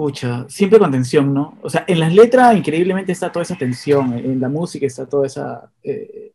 Pucha, 0.00 0.48
siempre 0.48 0.78
con 0.78 0.90
tensión, 0.90 1.34
¿no? 1.34 1.58
O 1.60 1.68
sea, 1.68 1.84
en 1.86 2.00
las 2.00 2.14
letras 2.14 2.56
increíblemente 2.56 3.12
está 3.12 3.30
toda 3.30 3.42
esa 3.42 3.56
tensión, 3.56 4.14
en 4.14 4.40
la 4.40 4.48
música 4.48 4.86
está 4.86 5.06
toda 5.06 5.26
esa, 5.26 5.70
eh, 5.82 6.32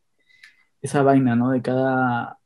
esa 0.84 1.02
vaina, 1.02 1.36
¿no? 1.36 1.50
De 1.50 1.64
cada, 1.64 2.38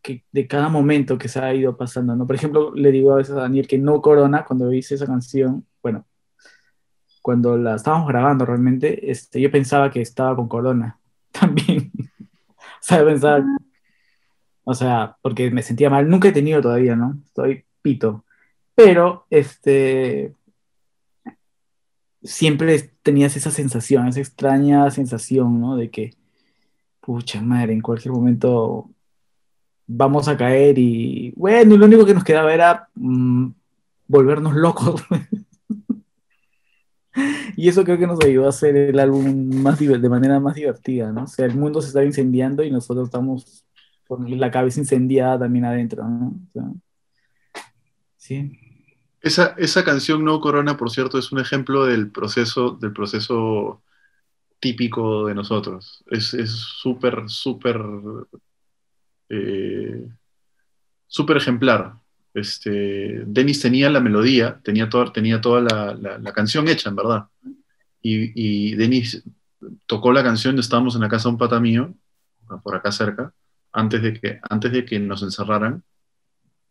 que, 0.00 0.24
de 0.30 0.46
cada 0.46 0.68
momento 0.68 1.18
que 1.18 1.26
se 1.26 1.40
ha 1.40 1.52
ido 1.52 1.76
pasando, 1.76 2.14
¿no? 2.14 2.24
Por 2.24 2.36
ejemplo, 2.36 2.72
le 2.72 2.92
digo 2.92 3.12
a 3.12 3.16
veces 3.16 3.34
a 3.34 3.40
Daniel 3.40 3.66
que 3.66 3.78
no 3.78 4.00
corona 4.00 4.44
cuando 4.44 4.72
hice 4.72 4.94
esa 4.94 5.06
canción, 5.06 5.66
bueno, 5.82 6.06
cuando 7.20 7.58
la 7.58 7.74
estábamos 7.74 8.06
grabando 8.06 8.46
realmente, 8.46 9.10
este, 9.10 9.40
yo 9.40 9.50
pensaba 9.50 9.90
que 9.90 10.02
estaba 10.02 10.36
con 10.36 10.46
corona 10.46 11.00
también. 11.32 11.90
o 11.98 12.80
sea, 12.80 13.04
pensaba, 13.04 13.44
o 14.62 14.74
sea, 14.74 15.16
porque 15.20 15.50
me 15.50 15.62
sentía 15.62 15.90
mal. 15.90 16.08
Nunca 16.08 16.28
he 16.28 16.32
tenido 16.32 16.62
todavía, 16.62 16.94
¿no? 16.94 17.18
Estoy 17.24 17.64
pito. 17.82 18.24
Pero, 18.74 19.26
este, 19.30 20.34
siempre 22.22 22.92
tenías 23.02 23.36
esa 23.36 23.50
sensación, 23.50 24.08
esa 24.08 24.20
extraña 24.20 24.90
sensación, 24.90 25.60
¿no? 25.60 25.76
De 25.76 25.90
que, 25.90 26.14
pucha 27.00 27.40
madre, 27.42 27.72
en 27.72 27.80
cualquier 27.80 28.12
momento 28.12 28.90
vamos 29.86 30.28
a 30.28 30.36
caer 30.36 30.78
y, 30.78 31.32
bueno, 31.36 31.76
lo 31.76 31.86
único 31.86 32.06
que 32.06 32.14
nos 32.14 32.24
quedaba 32.24 32.54
era 32.54 32.88
mm, 32.94 33.48
volvernos 34.06 34.54
locos. 34.54 35.02
y 37.56 37.68
eso 37.68 37.84
creo 37.84 37.98
que 37.98 38.06
nos 38.06 38.24
ayudó 38.24 38.46
a 38.46 38.50
hacer 38.50 38.76
el 38.76 38.98
álbum 38.98 39.62
más 39.62 39.78
de 39.78 40.08
manera 40.08 40.40
más 40.40 40.54
divertida, 40.54 41.12
¿no? 41.12 41.24
O 41.24 41.26
sea, 41.26 41.46
el 41.46 41.56
mundo 41.56 41.82
se 41.82 41.88
estaba 41.88 42.04
incendiando 42.04 42.62
y 42.62 42.70
nosotros 42.70 43.08
estamos 43.08 43.64
con 44.06 44.38
la 44.38 44.50
cabeza 44.50 44.80
incendiada 44.80 45.40
también 45.40 45.64
adentro, 45.64 46.06
¿no? 46.08 46.34
sí. 48.16 48.61
Esa, 49.22 49.54
esa 49.56 49.84
canción 49.84 50.24
No 50.24 50.40
Corona, 50.40 50.76
por 50.76 50.90
cierto, 50.90 51.18
es 51.18 51.30
un 51.30 51.38
ejemplo 51.38 51.86
del 51.86 52.10
proceso, 52.10 52.76
del 52.80 52.92
proceso 52.92 53.82
típico 54.58 55.26
de 55.26 55.34
nosotros. 55.34 56.04
Es 56.10 56.30
súper, 56.50 57.24
súper, 57.28 57.80
eh, 59.28 60.08
súper 61.06 61.36
ejemplar. 61.36 61.94
Este, 62.34 63.22
Denis 63.26 63.60
tenía 63.60 63.90
la 63.90 64.00
melodía, 64.00 64.60
tenía 64.62 64.88
toda, 64.88 65.12
tenía 65.12 65.40
toda 65.40 65.60
la, 65.60 66.32
canción 66.32 66.68
hecha, 66.68 66.90
en 66.90 66.96
verdad. 66.96 67.26
Y, 68.00 68.70
y, 68.70 68.74
Denis 68.74 69.22
tocó 69.86 70.12
la 70.12 70.22
canción, 70.22 70.58
estábamos 70.58 70.94
en 70.96 71.02
la 71.02 71.08
casa 71.08 71.28
de 71.28 71.34
un 71.34 71.38
pata 71.38 71.60
mío, 71.60 71.94
por 72.62 72.74
acá 72.74 72.90
cerca, 72.92 73.32
antes 73.72 74.02
de 74.02 74.14
que, 74.14 74.40
antes 74.48 74.72
de 74.72 74.84
que 74.84 74.98
nos 74.98 75.22
encerraran. 75.22 75.84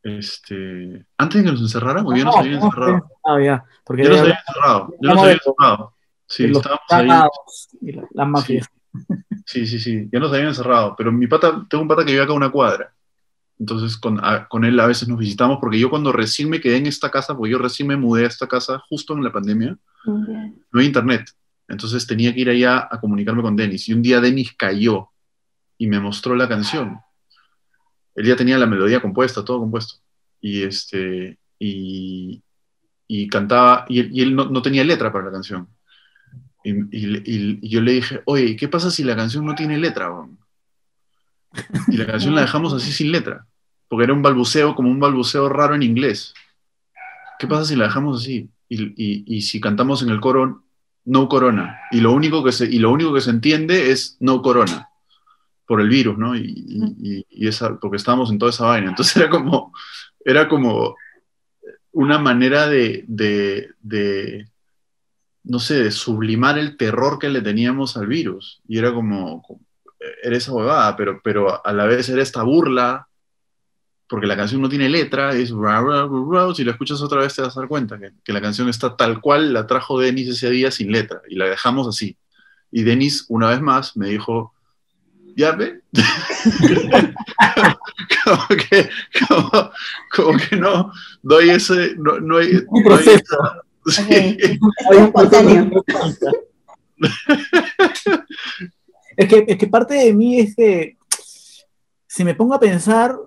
Este, 0.03 1.05
antes 1.17 1.37
de 1.37 1.45
que 1.45 1.51
nos 1.51 1.61
encerraran, 1.61 2.05
o 2.05 2.15
ya 2.15 2.23
nos 2.23 2.35
habían 2.35 2.55
encerrado. 2.55 3.07
Ah, 3.23 3.39
ya, 3.41 3.63
porque 3.85 4.03
ya 4.03 4.09
nos 4.09 4.19
habían 4.19 4.37
encerrado. 4.37 4.95
Ya 4.99 5.09
nos 5.09 5.19
habían 5.19 5.37
encerrado. 5.37 5.93
Sí, 6.27 6.45
estábamos 6.45 7.69
ahí. 7.81 8.01
las 8.11 8.27
mafias. 8.27 8.67
Sí, 9.45 9.67
sí, 9.67 9.79
sí, 9.79 10.09
ya 10.11 10.19
nos 10.19 10.31
habían 10.31 10.47
encerrado. 10.47 10.95
Pero 10.97 11.11
mi 11.11 11.27
pata, 11.27 11.65
tengo 11.69 11.81
un 11.81 11.87
pata 11.87 12.03
que 12.05 12.11
vive 12.11 12.23
acá 12.23 12.31
a 12.31 12.35
una 12.35 12.51
cuadra. 12.51 12.93
Entonces 13.59 13.95
con, 13.97 14.19
con, 14.49 14.65
él 14.65 14.79
a 14.79 14.87
veces 14.87 15.07
nos 15.07 15.19
visitamos 15.19 15.59
porque 15.59 15.77
yo 15.77 15.89
cuando 15.91 16.11
recién 16.11 16.49
me 16.49 16.59
quedé 16.59 16.77
en 16.77 16.87
esta 16.87 17.11
casa, 17.11 17.37
porque 17.37 17.51
yo 17.51 17.59
recién 17.59 17.87
me 17.87 17.95
mudé 17.95 18.23
a 18.23 18.27
esta 18.27 18.47
casa 18.47 18.81
justo 18.89 19.13
en 19.13 19.23
la 19.23 19.31
pandemia, 19.31 19.77
no 20.05 20.79
hay 20.79 20.85
internet. 20.85 21.29
Entonces 21.67 22.07
tenía 22.07 22.33
que 22.33 22.41
ir 22.41 22.49
allá 22.49 22.87
a 22.89 22.99
comunicarme 22.99 23.43
con 23.43 23.55
Denis. 23.55 23.87
Y 23.87 23.93
un 23.93 24.01
día 24.01 24.19
Denis 24.19 24.53
cayó 24.57 25.09
y 25.77 25.87
me 25.87 25.99
mostró 25.99 26.35
la 26.35 26.49
canción. 26.49 26.99
Él 28.15 28.25
ya 28.25 28.35
tenía 28.35 28.57
la 28.57 28.65
melodía 28.65 29.01
compuesta, 29.01 29.45
todo 29.45 29.59
compuesto. 29.59 29.95
Y, 30.39 30.63
este, 30.63 31.37
y, 31.59 32.43
cantaba, 33.29 33.85
y, 33.87 34.21
él 34.21 34.35
no, 34.35 34.61
tenía 34.61 34.83
letra 34.83 35.11
para 35.11 35.25
la 35.25 35.31
canción. 35.31 35.67
Y, 36.63 37.69
yo 37.69 37.81
le 37.81 37.91
dije, 37.93 38.21
oye, 38.25 38.55
¿qué 38.55 38.67
pasa 38.67 38.91
si 38.91 39.03
la 39.03 39.15
canción 39.15 39.45
no 39.45 39.55
tiene 39.55 39.77
letra? 39.77 40.09
Y 41.87 41.97
la 41.97 42.05
canción 42.05 42.35
la 42.35 42.41
dejamos 42.41 42.73
así 42.73 42.91
sin 42.91 43.11
letra 43.11 43.45
porque 43.91 44.05
era 44.05 44.13
un 44.13 44.21
balbuceo, 44.21 44.73
como 44.73 44.89
un 44.89 45.01
balbuceo 45.01 45.49
raro 45.49 45.75
en 45.75 45.83
inglés. 45.83 46.33
¿Qué 47.37 47.45
pasa 47.45 47.65
si 47.65 47.75
la 47.75 47.87
dejamos 47.87 48.21
así? 48.21 48.49
Y, 48.69 49.41
si 49.41 49.59
cantamos 49.59 50.01
en 50.01 50.07
el 50.07 50.21
coro, 50.21 50.63
no 51.03 51.27
corona. 51.27 51.77
Y 51.91 51.99
lo, 51.99 52.13
único 52.13 52.41
que 52.41 52.53
se, 52.53 52.67
y 52.67 52.79
lo 52.79 52.89
único 52.89 53.13
que 53.13 53.19
se 53.19 53.31
entiende 53.31 53.91
es 53.91 54.15
no 54.21 54.41
corona, 54.41 54.87
por 55.71 55.79
el 55.79 55.87
virus, 55.87 56.17
¿no? 56.17 56.35
Y, 56.35 57.25
esa, 57.29 57.79
porque 57.79 57.95
estábamos 57.95 58.29
en 58.29 58.37
toda 58.37 58.49
esa 58.49 58.65
vaina. 58.65 58.89
Entonces 58.89 59.15
era 59.15 59.29
como, 59.29 59.71
era 60.25 60.49
como 60.49 60.97
una 61.93 62.19
manera 62.19 62.67
de, 62.67 63.05
de, 63.07 64.49
no 65.45 65.59
sé, 65.59 65.81
de 65.81 65.91
sublimar 65.91 66.57
el 66.57 66.75
terror 66.75 67.19
que 67.19 67.29
le 67.29 67.39
teníamos 67.39 67.95
al 67.95 68.07
virus. 68.07 68.61
Y 68.67 68.79
era 68.79 68.93
como, 68.93 69.45
era 70.21 70.35
esa 70.35 70.51
huevada, 70.51 70.93
pero, 70.97 71.21
pero 71.23 71.65
a 71.65 71.71
la 71.71 71.85
vez 71.85 72.09
era 72.09 72.21
esta 72.21 72.43
burla 72.43 73.07
porque 74.09 74.27
la 74.27 74.35
canción 74.35 74.61
no 74.61 74.67
tiene 74.67 74.89
letra, 74.89 75.31
es 75.31 75.53
si 76.53 76.63
la 76.65 76.71
escuchas 76.71 77.01
otra 77.01 77.21
vez 77.21 77.33
te 77.33 77.43
vas 77.43 77.55
a 77.55 77.61
dar 77.61 77.69
cuenta 77.69 77.97
que, 77.97 78.33
la 78.33 78.41
canción 78.41 78.67
está 78.67 78.97
tal 78.97 79.21
cual 79.21 79.53
la 79.53 79.67
trajo 79.67 80.01
Denis 80.01 80.27
ese 80.27 80.49
día 80.49 80.69
sin 80.69 80.91
letra 80.91 81.21
y 81.29 81.35
la 81.35 81.45
dejamos 81.45 81.87
así. 81.87 82.17
Y 82.73 82.83
Denis, 82.83 83.23
una 83.29 83.47
vez 83.47 83.61
más, 83.61 83.95
me 83.95 84.09
dijo, 84.09 84.53
ya 85.35 85.51
ve, 85.53 85.81
como, 88.23 88.47
que, 88.69 88.89
como, 90.15 90.37
que, 90.37 90.55
no 90.55 90.91
doy 91.21 91.49
ese, 91.49 91.95
no, 91.97 92.19
no 92.19 92.37
hay, 92.37 92.63
Un 92.67 92.83
proceso. 92.83 93.37
es, 99.17 99.27
que, 99.27 99.45
es 99.47 99.57
que 99.57 99.67
parte 99.67 99.95
de 99.95 100.13
mí 100.13 100.39
es 100.39 100.55
que 100.55 100.97
si 102.07 102.23
me 102.23 102.35
pongo 102.35 102.53
a 102.53 102.59
pensar, 102.59 103.17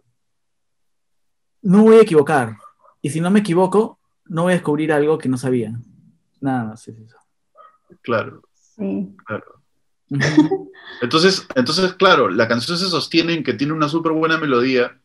no 1.62 1.82
voy 1.84 1.96
a 1.96 2.02
equivocar. 2.02 2.56
Y 3.00 3.10
si 3.10 3.20
no 3.20 3.30
me 3.30 3.40
equivoco, 3.40 3.98
no 4.26 4.42
voy 4.44 4.52
a 4.52 4.56
descubrir 4.56 4.92
algo 4.92 5.18
que 5.18 5.28
no 5.28 5.38
sabía. 5.38 5.72
Nada 6.40 6.64
más 6.64 6.86
es 6.88 6.98
eso. 6.98 7.16
Claro. 8.02 8.42
Sí. 8.54 9.16
Claro. 9.26 9.53
entonces, 11.02 11.46
entonces, 11.54 11.94
claro, 11.94 12.28
la 12.28 12.48
canción 12.48 12.78
se 12.78 12.86
sostiene 12.86 13.34
en 13.34 13.44
que 13.44 13.54
tiene 13.54 13.72
una 13.72 13.88
súper 13.88 14.12
buena 14.12 14.38
melodía, 14.38 14.98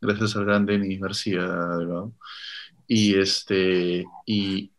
gracias 0.00 0.36
al 0.36 0.44
gran 0.44 0.66
Denis 0.66 1.00
García, 1.00 1.48
y 2.86 3.14
este, 3.14 4.04
y, 4.26 4.70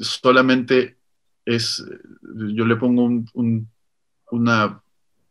solamente 0.00 0.96
es, 1.44 1.84
yo 2.22 2.64
le 2.64 2.76
pongo 2.76 3.10
una 4.30 4.82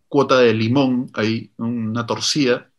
cuota 0.08 0.38
de 0.38 0.54
limón 0.54 1.10
ahí, 1.14 1.52
una 1.58 2.06
torcida, 2.06 2.70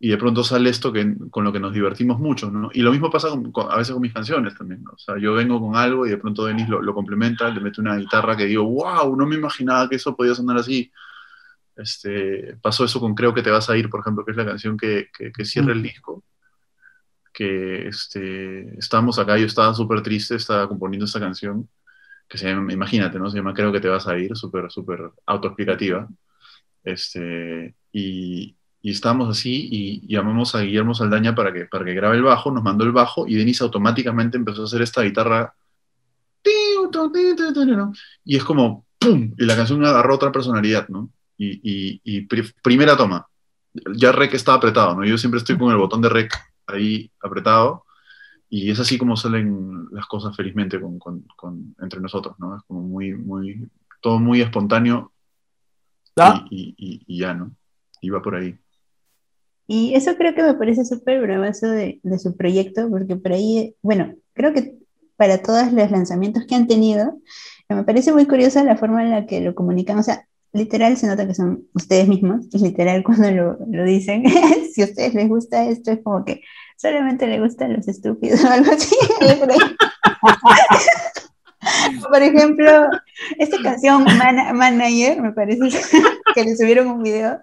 y 0.00 0.10
de 0.10 0.16
pronto 0.16 0.44
sale 0.44 0.70
esto 0.70 0.92
que, 0.92 1.14
con 1.30 1.44
lo 1.44 1.52
que 1.52 1.58
nos 1.60 1.72
divertimos 1.72 2.20
mucho, 2.20 2.50
¿no? 2.50 2.70
Y 2.72 2.82
lo 2.82 2.92
mismo 2.92 3.10
pasa 3.10 3.28
a 3.28 3.76
veces 3.76 3.92
con 3.92 4.02
mis 4.02 4.12
canciones 4.12 4.56
también, 4.56 4.84
¿no? 4.84 4.92
O 4.92 4.98
sea, 4.98 5.18
yo 5.18 5.34
vengo 5.34 5.60
con 5.60 5.74
algo 5.76 6.06
y 6.06 6.10
de 6.10 6.18
pronto 6.18 6.44
Denis 6.44 6.68
lo, 6.68 6.80
lo, 6.80 6.94
complementa, 6.94 7.48
le 7.50 7.60
mete 7.60 7.80
una 7.80 7.96
guitarra 7.96 8.36
que 8.36 8.46
digo, 8.46 8.64
wow, 8.64 9.16
no 9.16 9.26
me 9.26 9.34
imaginaba 9.36 9.88
que 9.88 9.96
eso 9.96 10.14
podía 10.16 10.34
sonar 10.34 10.58
así. 10.58 10.92
Este, 11.76 12.56
pasó 12.62 12.84
eso 12.84 13.00
con 13.00 13.14
Creo 13.14 13.34
que 13.34 13.42
te 13.42 13.50
vas 13.50 13.70
a 13.70 13.76
ir, 13.76 13.88
por 13.90 14.00
ejemplo, 14.00 14.24
que 14.24 14.32
es 14.32 14.36
la 14.36 14.46
canción 14.46 14.76
que, 14.76 15.08
que, 15.12 15.44
cierra 15.44 15.72
el 15.72 15.82
disco, 15.82 16.24
que 17.32 17.88
este, 17.88 18.78
estábamos 18.78 19.18
acá, 19.18 19.38
yo 19.38 19.46
estaba 19.46 19.74
súper 19.74 20.02
triste, 20.02 20.34
estaba 20.36 20.68
componiendo 20.68 21.06
esta 21.06 21.20
canción, 21.20 21.68
que 22.28 22.38
se 22.38 22.48
llama, 22.48 22.72
imagínate, 22.72 23.18
¿no? 23.18 23.30
Se 23.30 23.38
llama 23.38 23.54
Creo 23.54 23.72
que 23.72 23.80
te 23.80 23.88
vas 23.88 24.06
a 24.08 24.18
ir, 24.18 24.36
súper, 24.36 24.70
súper 24.70 25.10
autoexplicativa. 25.26 26.08
Este, 26.84 27.74
y, 27.92 28.57
y 28.80 28.90
estábamos 28.90 29.28
así 29.28 29.68
y 29.70 30.06
llamamos 30.06 30.54
a 30.54 30.60
Guillermo 30.60 30.94
Saldaña 30.94 31.34
para 31.34 31.52
que, 31.52 31.64
para 31.66 31.84
que 31.84 31.94
grabe 31.94 32.16
el 32.16 32.22
bajo, 32.22 32.50
nos 32.50 32.62
mandó 32.62 32.84
el 32.84 32.92
bajo 32.92 33.26
y 33.26 33.34
Denis 33.34 33.60
automáticamente 33.60 34.36
empezó 34.36 34.62
a 34.62 34.64
hacer 34.66 34.82
esta 34.82 35.02
guitarra. 35.02 35.54
Y 38.24 38.36
es 38.36 38.44
como, 38.44 38.86
¡pum! 38.98 39.34
Y 39.36 39.44
la 39.44 39.56
canción 39.56 39.84
agarró 39.84 40.14
otra 40.14 40.32
personalidad, 40.32 40.88
¿no? 40.88 41.10
Y, 41.36 42.00
y, 42.04 42.26
primera 42.62 42.96
toma, 42.96 43.26
ya 43.94 44.10
rec 44.10 44.34
está 44.34 44.54
apretado, 44.54 44.96
¿no? 44.96 45.04
Yo 45.04 45.16
siempre 45.16 45.38
estoy 45.38 45.56
con 45.56 45.70
el 45.70 45.76
botón 45.76 46.02
de 46.02 46.08
rec 46.08 46.32
ahí 46.66 47.10
apretado 47.22 47.84
y 48.50 48.70
es 48.70 48.80
así 48.80 48.98
como 48.98 49.16
salen 49.16 49.86
las 49.92 50.06
cosas 50.06 50.34
felizmente 50.34 50.80
con, 50.80 50.98
con, 50.98 51.76
entre 51.80 52.00
nosotros, 52.00 52.36
¿no? 52.38 52.56
Es 52.56 52.62
como 52.66 52.82
muy, 52.82 53.14
muy, 53.14 53.68
todo 54.00 54.18
muy 54.18 54.40
espontáneo 54.40 55.12
¿Ah? 56.16 56.44
y, 56.50 56.74
y, 57.06 57.18
ya, 57.18 57.34
¿no? 57.34 57.52
Y 58.00 58.10
va 58.10 58.22
por 58.22 58.34
ahí. 58.34 58.58
Y 59.68 59.94
eso 59.94 60.16
creo 60.16 60.34
que 60.34 60.42
me 60.42 60.54
parece 60.54 60.84
súper 60.84 61.20
bravazo 61.20 61.68
de, 61.68 62.00
de, 62.02 62.18
su 62.18 62.36
proyecto, 62.36 62.90
porque 62.90 63.14
por 63.16 63.32
ahí, 63.32 63.76
bueno, 63.82 64.14
creo 64.32 64.52
que 64.52 64.78
para 65.16 65.42
todos 65.42 65.72
los 65.72 65.90
lanzamientos 65.90 66.46
que 66.46 66.54
han 66.54 66.66
tenido, 66.66 67.20
me 67.68 67.84
parece 67.84 68.12
muy 68.12 68.26
curiosa 68.26 68.64
la 68.64 68.76
forma 68.76 69.02
en 69.02 69.10
la 69.10 69.26
que 69.26 69.40
lo 69.40 69.54
comunican. 69.54 69.98
O 69.98 70.02
sea, 70.02 70.26
literal 70.52 70.96
se 70.96 71.06
nota 71.06 71.26
que 71.26 71.34
son 71.34 71.64
ustedes 71.74 72.08
mismos, 72.08 72.46
literal 72.52 73.04
cuando 73.04 73.30
lo, 73.30 73.58
lo 73.68 73.84
dicen, 73.84 74.24
si 74.72 74.82
a 74.82 74.86
ustedes 74.86 75.14
les 75.14 75.28
gusta 75.28 75.68
esto, 75.68 75.90
es 75.90 76.00
como 76.02 76.24
que 76.24 76.40
solamente 76.76 77.26
le 77.26 77.40
gustan 77.40 77.74
los 77.74 77.88
estúpidos 77.88 78.42
o 78.44 78.48
algo 78.50 78.72
así. 78.72 78.96
Por 82.10 82.22
ejemplo, 82.22 82.88
esta 83.38 83.60
canción 83.62 84.04
Manager, 84.04 85.20
me 85.20 85.32
parece 85.32 85.60
que 86.34 86.44
le 86.44 86.56
subieron 86.56 86.88
un 86.88 87.02
video 87.02 87.40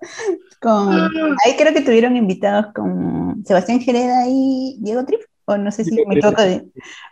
con. 0.62 0.94
Ahí 1.46 1.56
creo 1.58 1.74
que 1.74 1.82
tuvieron 1.82 2.16
invitados 2.16 2.68
como 2.74 3.36
Sebastián 3.46 3.80
Gereda 3.80 4.26
y 4.28 4.78
Diego 4.80 5.06
Trip, 5.06 5.22
o 5.46 5.58
no 5.58 5.72
sé 5.72 5.84
si 5.84 6.04
me 6.06 6.20
toca 6.20 6.44
de. 6.44 6.66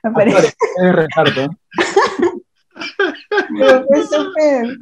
Me 0.03 0.12
parece. 0.12 0.53
Pero 3.58 3.86
fue 3.86 4.03
súper, 4.03 4.77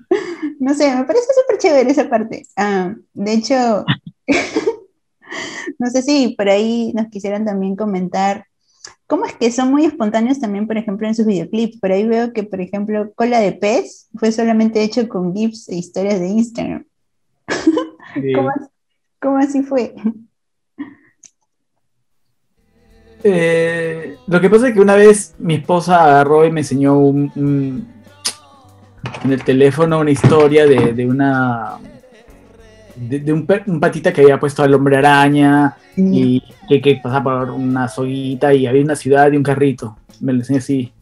no 0.59 0.73
sé, 0.73 0.95
me 0.95 1.03
parece 1.03 1.25
súper 1.41 1.57
chévere 1.57 1.91
esa 1.91 2.09
parte. 2.09 2.47
Ah, 2.55 2.95
de 3.13 3.33
hecho, 3.33 3.85
no 5.77 5.89
sé 5.89 6.01
si 6.01 6.29
por 6.37 6.49
ahí 6.49 6.93
nos 6.95 7.07
quisieran 7.07 7.45
también 7.45 7.75
comentar 7.75 8.45
cómo 9.11 9.25
es 9.25 9.33
que 9.33 9.51
son 9.51 9.69
muy 9.71 9.83
espontáneos 9.83 10.39
también, 10.39 10.65
por 10.65 10.77
ejemplo, 10.77 11.05
en 11.05 11.13
sus 11.13 11.25
videoclips. 11.25 11.81
Por 11.81 11.91
ahí 11.91 12.07
veo 12.07 12.31
que, 12.31 12.43
por 12.43 12.61
ejemplo, 12.61 13.11
Cola 13.13 13.41
de 13.41 13.51
Pez 13.51 14.07
fue 14.15 14.31
solamente 14.31 14.81
hecho 14.81 15.09
con 15.09 15.35
GIFs 15.35 15.67
e 15.67 15.75
historias 15.75 16.21
de 16.21 16.29
Instagram. 16.29 16.85
¿Cómo, 18.35 18.51
¿Cómo 19.21 19.37
así 19.37 19.63
fue? 19.63 19.93
Eh, 23.21 24.15
lo 24.27 24.39
que 24.39 24.49
pasa 24.49 24.69
es 24.69 24.73
que 24.73 24.79
una 24.79 24.95
vez 24.95 25.35
mi 25.39 25.55
esposa 25.55 26.05
agarró 26.05 26.45
y 26.45 26.51
me 26.51 26.61
enseñó 26.61 26.97
un, 26.97 27.85
en 29.25 29.31
el 29.33 29.43
teléfono 29.43 29.99
una 29.99 30.11
historia 30.11 30.65
de, 30.65 31.05
una 31.05 31.79
de, 33.01 33.33
un, 33.33 33.45
patita 33.79 34.13
que 34.13 34.21
había 34.21 34.39
puesto 34.39 34.63
al 34.63 34.73
hombre 34.73 34.97
araña 34.97 35.75
y 35.95 36.41
que, 36.67 36.81
que, 36.81 36.99
pasaba 37.01 37.45
por 37.45 37.51
una 37.51 37.87
soguita 37.87 38.53
y 38.53 38.67
había 38.67 38.83
una 38.83 38.95
ciudad 38.95 39.31
y 39.31 39.37
un 39.37 39.43
carrito. 39.43 39.97
Me 40.19 40.33
lo 40.33 40.39
enseñé 40.39 40.59
así. 40.59 40.93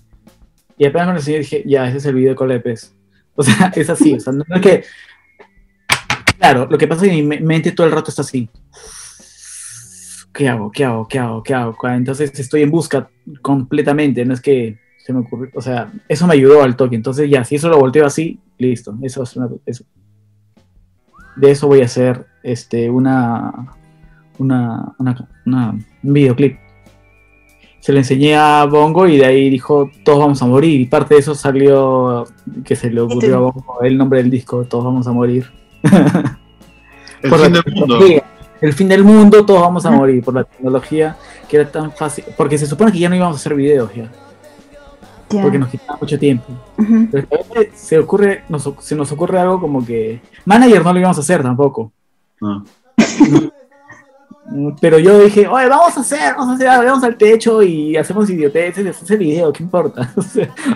Y 0.77 0.85
apenas 0.85 1.07
me 1.07 1.13
lo 1.13 1.19
enseñé 1.19 1.39
dije, 1.39 1.63
ya, 1.65 1.87
ese 1.87 1.97
es 1.97 2.05
el 2.05 2.15
video 2.15 2.31
de 2.31 2.35
Cola 2.35 2.53
de 2.53 2.61
Pez. 2.61 2.95
O 3.35 3.43
sea, 3.43 3.71
es 3.75 3.89
así. 3.89 4.13
O 4.13 4.19
sea, 4.19 4.33
no 4.33 4.43
es 4.47 4.61
que. 4.61 4.83
Claro, 6.37 6.67
lo 6.69 6.77
que 6.77 6.87
pasa 6.87 7.05
es 7.05 7.11
que 7.11 7.21
mi 7.21 7.39
mente 7.41 7.73
todo 7.73 7.85
el 7.85 7.93
rato 7.93 8.09
está 8.09 8.21
así. 8.21 8.49
¿qué 10.39 10.47
hago? 10.47 10.71
¿Qué 10.71 10.85
hago? 10.85 11.07
¿Qué 11.07 11.19
hago? 11.19 11.43
¿Qué 11.43 11.53
hago? 11.53 11.75
Entonces 11.89 12.37
estoy 12.39 12.61
en 12.61 12.71
busca 12.71 13.09
completamente, 13.41 14.23
no 14.23 14.33
es 14.33 14.41
que 14.41 14.79
se 14.97 15.11
me 15.11 15.19
ocurrió, 15.19 15.51
o 15.53 15.61
sea, 15.61 15.91
eso 16.07 16.27
me 16.27 16.33
ayudó 16.33 16.63
al 16.63 16.77
toque, 16.77 16.95
entonces 16.95 17.29
ya, 17.29 17.43
si 17.43 17.55
eso 17.55 17.67
lo 17.67 17.77
volteo 17.77 18.05
así, 18.05 18.39
listo, 18.57 18.97
eso 19.01 19.23
es 19.23 19.35
una, 19.35 19.49
eso. 19.65 19.83
De 21.35 21.51
eso 21.51 21.67
voy 21.67 21.81
a 21.81 21.85
hacer 21.85 22.27
este, 22.43 22.89
una, 22.89 23.75
una, 24.37 24.93
una, 24.97 25.29
un 25.45 25.85
videoclip. 26.13 26.57
Se 27.79 27.93
le 27.93 27.99
enseñé 27.99 28.35
a 28.35 28.65
Bongo 28.65 29.07
y 29.07 29.17
de 29.17 29.25
ahí 29.25 29.49
dijo, 29.49 29.89
todos 30.03 30.19
vamos 30.19 30.41
a 30.41 30.45
morir. 30.45 30.81
Y 30.81 30.85
parte 30.85 31.13
de 31.15 31.21
eso 31.21 31.33
salió 31.33 32.25
que 32.65 32.75
se 32.75 32.91
le 32.91 33.01
ocurrió 33.01 33.35
a 33.37 33.39
Bongo 33.39 33.81
el 33.81 33.97
nombre 33.97 34.21
del 34.21 34.29
disco, 34.29 34.65
todos 34.65 34.83
vamos 34.83 35.07
a 35.07 35.11
morir. 35.11 35.51
El 37.21 37.31
fin 37.31 37.53
del 37.53 37.63
mundo 37.75 37.99
el 38.61 38.73
fin 38.73 38.87
del 38.89 39.03
mundo, 39.03 39.45
todos 39.45 39.61
vamos 39.61 39.85
a 39.85 39.91
morir 39.91 40.23
por 40.23 40.33
la 40.33 40.43
tecnología 40.43 41.15
que 41.47 41.57
era 41.57 41.71
tan 41.71 41.91
fácil. 41.91 42.25
Porque 42.35 42.57
se 42.57 42.65
supone 42.65 42.91
que 42.91 42.99
ya 42.99 43.09
no 43.09 43.15
íbamos 43.15 43.37
a 43.37 43.39
hacer 43.39 43.55
videos 43.55 43.93
ya. 43.93 44.11
Porque 45.29 45.59
nos 45.59 45.69
quitaba 45.69 45.97
mucho 46.01 46.17
tiempo. 46.17 46.45
Pero 47.11 47.27
a 47.31 47.53
veces 47.53 47.79
se, 47.79 47.99
ocurre, 47.99 48.43
nos, 48.49 48.69
se 48.79 48.95
nos 48.95 49.11
ocurre 49.11 49.39
algo 49.39 49.61
como 49.61 49.85
que. 49.85 50.21
Manager 50.45 50.83
no 50.83 50.93
lo 50.93 50.99
íbamos 50.99 51.17
a 51.17 51.21
hacer 51.21 51.43
tampoco. 51.43 51.91
Ah. 52.41 52.63
Pero 54.81 54.97
yo 54.97 55.19
dije, 55.19 55.47
oye, 55.47 55.67
vamos 55.67 55.95
a 55.95 56.01
hacer, 56.01 56.33
vamos 56.35 56.49
a 56.49 56.53
hacer 56.55 56.67
vamos 56.87 57.03
al 57.03 57.15
techo 57.17 57.61
y 57.61 57.95
hacemos 57.95 58.27
idioteces, 58.31 58.99
hace 58.99 59.15
video, 59.15 59.53
¿qué 59.53 59.61
importa? 59.61 60.11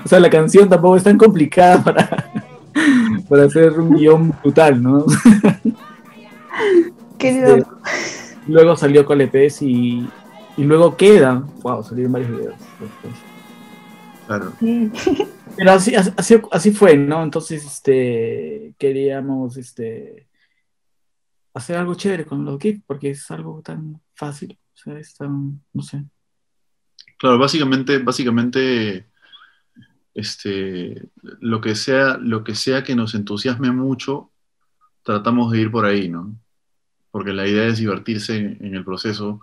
O 0.05 0.07
sea, 0.07 0.19
la 0.19 0.29
canción 0.29 0.69
tampoco 0.69 0.97
es 0.97 1.03
tan 1.03 1.17
complicada 1.17 1.83
para, 1.83 2.31
para 3.29 3.45
hacer 3.45 3.79
un 3.79 3.95
guion 3.95 4.31
brutal, 4.43 4.81
¿no? 4.81 5.05
Este, 7.17 7.65
luego 8.47 8.75
salió 8.75 9.05
Colepes 9.05 9.61
y, 9.61 10.07
y 10.57 10.63
luego 10.63 10.95
queda. 10.95 11.41
Wow, 11.63 11.83
salieron 11.83 12.11
varios 12.11 12.31
videos 12.31 12.55
Claro. 14.27 14.53
Pero 15.57 15.71
así, 15.71 15.95
así, 15.95 16.35
así, 16.51 16.71
fue, 16.71 16.97
¿no? 16.97 17.23
Entonces, 17.23 17.63
este, 17.65 18.73
queríamos, 18.77 19.57
este, 19.57 20.27
hacer 21.53 21.77
algo 21.77 21.95
chévere 21.95 22.25
con 22.25 22.43
los 22.43 22.59
GIFs 22.59 22.81
porque 22.87 23.11
es 23.11 23.29
algo 23.29 23.61
tan 23.61 24.01
fácil, 24.15 24.57
o 24.73 24.77
sea, 24.77 24.97
es 24.97 25.13
tan, 25.15 25.61
no 25.73 25.83
sé. 25.83 26.03
Claro, 27.17 27.37
básicamente, 27.37 27.99
básicamente, 27.99 29.07
este, 30.13 31.07
lo 31.39 31.61
que 31.61 31.75
sea, 31.75 32.17
lo 32.17 32.43
que 32.43 32.55
sea 32.55 32.83
que 32.83 32.95
nos 32.95 33.13
entusiasme 33.13 33.71
mucho, 33.71 34.31
tratamos 35.03 35.51
de 35.51 35.59
ir 35.61 35.71
por 35.71 35.85
ahí, 35.85 36.09
¿no? 36.09 36.35
porque 37.13 37.31
la 37.31 37.47
idea 37.47 37.67
es 37.67 37.77
divertirse 37.77 38.35
en, 38.35 38.73
el 38.73 38.83
proceso. 38.83 39.39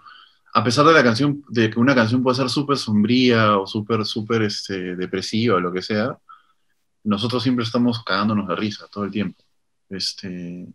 A 0.52 0.64
pesar 0.64 0.84
de 0.86 0.92
la 0.92 1.02
canción, 1.02 1.44
de 1.48 1.70
que 1.70 1.78
una 1.78 1.94
canción 1.94 2.22
puede 2.22 2.36
ser 2.36 2.48
súper 2.48 2.76
sombría 2.76 3.58
o 3.58 3.66
súper, 3.66 4.04
súper 4.04 4.42
este, 4.42 4.96
depresiva 4.96 5.56
o 5.56 5.60
lo 5.60 5.72
que 5.72 5.82
sea, 5.82 6.18
nosotros 7.04 7.42
siempre 7.42 7.64
estamos 7.64 8.02
cagándonos 8.04 8.48
de 8.48 8.56
risa 8.56 8.86
todo 8.90 9.04
el 9.04 9.10
tiempo. 9.10 9.42
Este, 9.88 10.66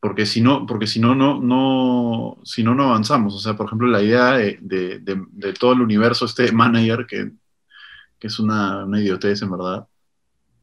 porque 0.00 0.26
si 0.26 0.40
no, 0.40 0.66
porque 0.66 0.86
si 0.86 1.00
no, 1.00 1.14
no, 1.14 1.40
no, 1.40 2.38
si 2.44 2.62
no, 2.62 2.74
no 2.74 2.84
avanzamos. 2.84 3.34
O 3.34 3.38
sea, 3.38 3.56
por 3.56 3.66
ejemplo, 3.66 3.88
la 3.88 4.02
idea 4.02 4.32
de, 4.32 4.58
de, 4.60 5.00
de, 5.00 5.52
todo 5.54 5.72
el 5.72 5.80
universo 5.80 6.26
este 6.26 6.52
manager, 6.52 7.06
que, 7.06 7.32
que 8.18 8.26
es 8.26 8.38
una, 8.38 8.84
una 8.84 9.00
idiotez 9.00 9.42
en 9.42 9.50
verdad, 9.50 9.88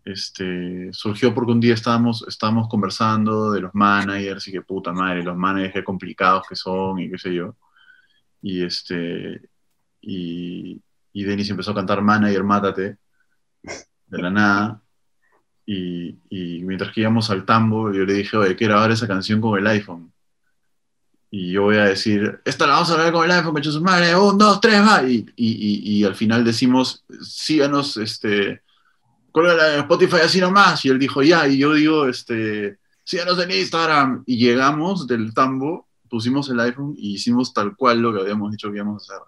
este, 0.06 0.90
surgió 0.94 1.34
porque 1.34 1.52
un 1.52 1.60
día 1.60 1.74
estábamos, 1.74 2.26
estábamos 2.28 2.68
conversando 2.68 3.52
de 3.52 3.62
los 3.62 3.74
managers 3.74 4.48
y 4.48 4.52
que 4.52 4.62
puta 4.62 4.92
madre, 4.92 5.24
los 5.24 5.38
managers 5.38 5.74
qué 5.74 5.84
complicados 5.84 6.44
que 6.48 6.56
son 6.56 7.00
y 7.00 7.10
qué 7.10 7.18
sé 7.18 7.34
yo. 7.34 7.56
Y 8.42 8.64
este 8.64 9.42
y, 10.02 10.82
y 11.14 11.24
Denis 11.24 11.50
empezó 11.50 11.72
a 11.72 11.76
cantar 11.76 12.02
Manager, 12.02 12.44
mátate, 12.44 12.98
de 14.08 14.22
la 14.22 14.30
nada. 14.30 14.82
Y, 15.66 16.18
y, 16.30 16.64
mientras 16.64 16.92
que 16.92 17.02
íbamos 17.02 17.30
al 17.30 17.46
tambo, 17.46 17.94
yo 17.94 18.04
le 18.04 18.14
dije, 18.14 18.36
oye, 18.36 18.56
quiero 18.56 18.74
grabar 18.74 18.92
esa 18.92 19.08
canción 19.08 19.40
con 19.40 19.58
el 19.60 19.68
iPhone. 19.68 20.12
Y 21.30 21.54
yo 21.54 21.64
voy 21.64 21.78
a 21.78 21.86
decir, 21.86 22.42
esta 22.44 22.68
la 22.68 22.74
vamos 22.74 22.90
a 22.92 22.96
grabar 22.96 23.14
con 23.14 23.24
el 23.24 23.32
iPhone, 23.32 23.64
su 23.64 23.82
madre, 23.82 24.16
un, 24.16 24.38
dos, 24.38 24.60
tres, 24.60 24.82
va. 24.82 25.04
Y, 25.04 25.26
y, 25.36 26.00
y, 26.00 26.04
al 26.04 26.16
final 26.16 26.44
decimos, 26.44 27.06
síganos, 27.22 27.96
este, 27.98 28.62
la 29.34 29.78
Spotify 29.78 30.18
así 30.24 30.42
nomás. 30.42 30.84
Y 30.84 30.90
él 30.90 31.00
dijo, 31.00 31.22
ya, 31.24 31.48
y 31.48 31.60
yo 31.60 31.74
digo, 31.74 32.08
este, 32.08 32.80
síganos 33.04 33.40
en 33.40 33.52
Instagram. 33.52 34.24
Y 34.26 34.38
llegamos 34.38 35.08
del 35.08 35.34
tambo, 35.34 35.88
pusimos 36.12 36.50
el 36.50 36.60
iPhone 36.60 36.94
y 36.98 37.14
hicimos 37.14 37.54
tal 37.54 37.76
cual 37.76 38.02
lo 38.02 38.14
que 38.14 38.20
habíamos 38.20 38.52
dicho 38.52 38.70
que 38.70 38.76
íbamos 38.76 39.10
a 39.10 39.16
hacer. 39.16 39.28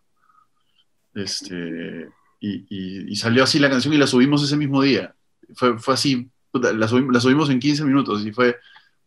Este, 1.16 2.10
y, 2.42 3.10
y, 3.10 3.16
salió 3.16 3.44
así 3.46 3.58
la 3.58 3.70
canción 3.70 3.94
y 3.94 3.98
la 3.98 4.06
subimos 4.06 4.44
ese 4.44 4.58
mismo 4.58 4.82
día. 4.82 5.16
Fue, 5.56 5.80
fue 5.80 5.94
así, 5.94 6.30
la, 6.52 6.88
subimos, 6.90 7.14
la 7.14 7.22
subimos 7.22 7.50
en 7.50 7.60
15 7.60 7.86
minutos 7.86 8.26
y 8.26 8.34
fue, 8.34 8.58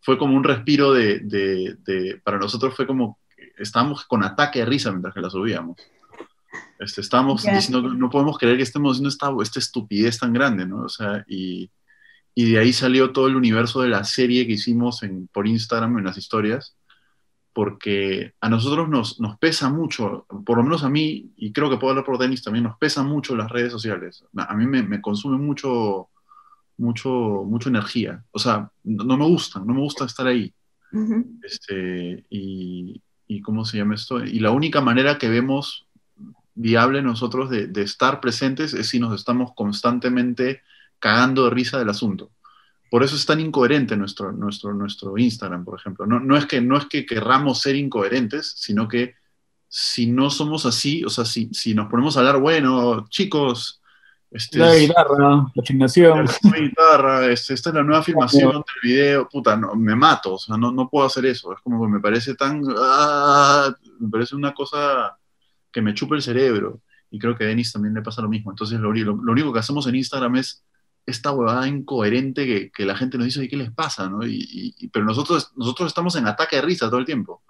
fue 0.01 0.17
como 0.17 0.35
un 0.37 0.43
respiro 0.43 0.95
de, 0.95 1.21
de, 1.21 1.77
de, 1.85 2.21
para 2.25 2.39
nosotros 2.39 2.75
fue 2.75 2.87
como, 2.87 3.19
estábamos 3.59 4.07
con 4.07 4.25
ataque 4.25 4.61
de 4.61 4.65
risa 4.65 4.91
mientras 4.91 5.13
que 5.13 5.21
la 5.21 5.29
subíamos. 5.29 5.77
Este, 6.79 7.03
estamos 7.03 7.43
diciendo 7.43 7.83
no 7.83 8.09
podemos 8.09 8.39
creer 8.39 8.57
que 8.57 8.63
estemos 8.63 8.93
haciendo 8.93 9.09
esta, 9.09 9.31
esta 9.43 9.59
estupidez 9.59 10.19
tan 10.19 10.33
grande, 10.33 10.65
¿no? 10.65 10.85
O 10.85 10.89
sea, 10.89 11.25
y, 11.29 11.71
y, 12.35 12.53
de 12.53 12.59
ahí 12.59 12.73
salió 12.73 13.13
todo 13.13 13.27
el 13.27 13.37
universo 13.37 13.83
de 13.83 13.89
la 13.89 14.05
serie 14.05 14.47
que 14.47 14.55
hicimos 14.55 15.03
en, 15.03 15.27
por 15.29 15.47
Instagram 15.47 15.99
en 15.99 16.05
las 16.05 16.17
historias, 16.17 16.76
porque 17.57 18.35
a 18.43 18.51
nosotros 18.51 18.87
nos, 18.87 19.19
nos 19.19 19.39
pesa 19.39 19.71
mucho, 19.71 20.27
por 20.45 20.59
lo 20.59 20.63
menos 20.63 20.85
a 20.85 20.91
mí, 20.91 21.33
y 21.39 21.53
creo 21.53 21.71
que 21.71 21.79
puedo 21.79 21.93
hablar 21.93 22.05
por 22.05 22.19
Denis 22.19 22.43
también, 22.43 22.65
nos 22.65 22.77
pesa 22.77 23.03
mucho 23.03 23.35
las 23.35 23.51
redes 23.51 23.73
sociales. 23.73 24.27
A 24.37 24.55
mí 24.55 24.67
me, 24.67 24.83
me 24.83 25.01
consume 25.01 25.39
mucho, 25.39 26.11
mucho, 26.77 27.09
mucha 27.47 27.71
energía. 27.71 28.23
O 28.31 28.39
sea, 28.39 28.71
no, 28.85 29.17
me 29.17 29.25
gusta, 29.25 29.59
no 29.61 29.73
me 29.73 29.81
gusta 29.81 30.05
estar 30.05 30.27
ahí. 30.27 30.53
este, 31.43 32.27
y, 32.29 33.01
y, 33.27 33.41
¿cómo 33.41 33.65
se 33.65 33.79
llama 33.79 33.95
esto? 33.95 34.23
Y 34.23 34.39
la 34.41 34.51
única 34.51 34.83
manera 34.83 35.17
que 35.17 35.31
vemos 35.31 35.87
viable 36.55 37.01
nosotros 37.01 37.49
de, 37.49 37.71
estar 37.81 38.21
presentes 38.21 38.75
es 38.75 38.87
si 38.87 39.01
nos 39.01 39.19
estamos 39.19 39.53
constantemente 39.57 40.61
cagando 40.99 41.45
de 41.45 41.51
risa 41.53 41.79
del 41.79 41.89
asunto. 41.89 42.33
Por 42.91 43.03
eso 43.03 43.17
es 43.17 43.27
tan 43.27 43.41
incoherente 43.41 43.97
nuestro, 43.97 44.33
nuestro, 44.33 44.73
nuestro 44.73 45.19
Instagram, 45.19 45.65
por 45.65 45.79
ejemplo. 45.79 46.07
No, 46.07 46.21
no, 46.21 46.37
es 46.37 46.47
que, 46.47 46.61
no 46.61 46.77
es 46.77 46.87
que 46.87 47.05
querramos 47.05 47.61
ser 47.61 47.77
incoherentes, 47.77 48.55
sino 48.57 48.89
que 48.89 49.15
si 49.69 50.07
no 50.07 50.31
somos 50.31 50.67
así, 50.67 51.05
o 51.05 51.11
sea, 51.11 51.25
si, 51.25 51.51
si 51.53 51.75
nos 51.75 51.89
ponemos 51.89 52.17
a 52.17 52.21
hablar, 52.21 52.39
bueno, 52.39 53.07
chicos, 53.09 53.83
este, 54.31 54.59
la 54.59 54.77
guitarra, 54.77 55.47
la 55.55 55.63
filmación. 55.65 56.27
La 56.43 56.59
guitarra, 56.59 57.27
este, 57.27 57.55
esta 57.55 57.71
es 57.71 57.75
la 57.75 57.83
nueva 57.83 58.03
filmación 58.03 58.53
del 58.53 58.63
video, 58.83 59.29
puta, 59.29 59.57
no, 59.57 59.75
me 59.75 59.95
mato, 59.95 60.35
o 60.35 60.39
sea, 60.39 60.57
no, 60.57 60.73
no 60.73 60.89
puedo 60.89 61.07
hacer 61.07 61.27
eso. 61.27 61.53
Es 61.53 61.61
como 61.61 61.85
que 61.85 61.93
me 61.93 62.01
parece 62.01 62.35
tan. 62.35 62.63
Ah, 62.77 63.75
me 63.99 64.09
parece 64.11 64.35
una 64.35 64.53
cosa 64.53 65.17
que 65.71 65.81
me 65.81 65.95
chupe 65.95 66.17
el 66.17 66.23
cerebro. 66.23 66.81
Y 67.11 67.19
creo 67.19 67.37
que 67.37 67.45
a 67.45 67.47
Denis 67.47 67.73
también 67.73 67.95
le 67.95 68.03
pasa 68.03 68.21
lo 68.21 68.29
mismo. 68.29 68.51
Entonces, 68.51 68.81
lo, 68.81 68.93
lo, 68.93 69.33
único 69.33 69.53
que 69.53 69.61
hacemos 69.61 69.87
en 69.87 69.95
Instagram 69.95 70.37
es 70.37 70.65
esta 71.07 71.31
huevada 71.31 71.69
incoherente 71.69 72.45
que, 72.45 72.71
que 72.71 72.85
la 72.85 72.97
gente 72.97 73.17
nos 73.17 73.27
dice, 73.27 73.45
¿y 73.45 73.49
qué 73.49 73.57
les 73.57 73.71
pasa? 73.71 74.11
¿no? 74.11 74.27
Y, 74.27 74.75
pero 74.93 75.05
nosotros, 75.05 75.53
nosotros 75.57 75.87
estamos 75.87 76.17
en 76.17 76.27
ataque 76.27 76.57
de 76.57 76.63
risa 76.63 76.89
todo 76.89 76.99
el 76.99 77.07
tiempo. 77.07 77.43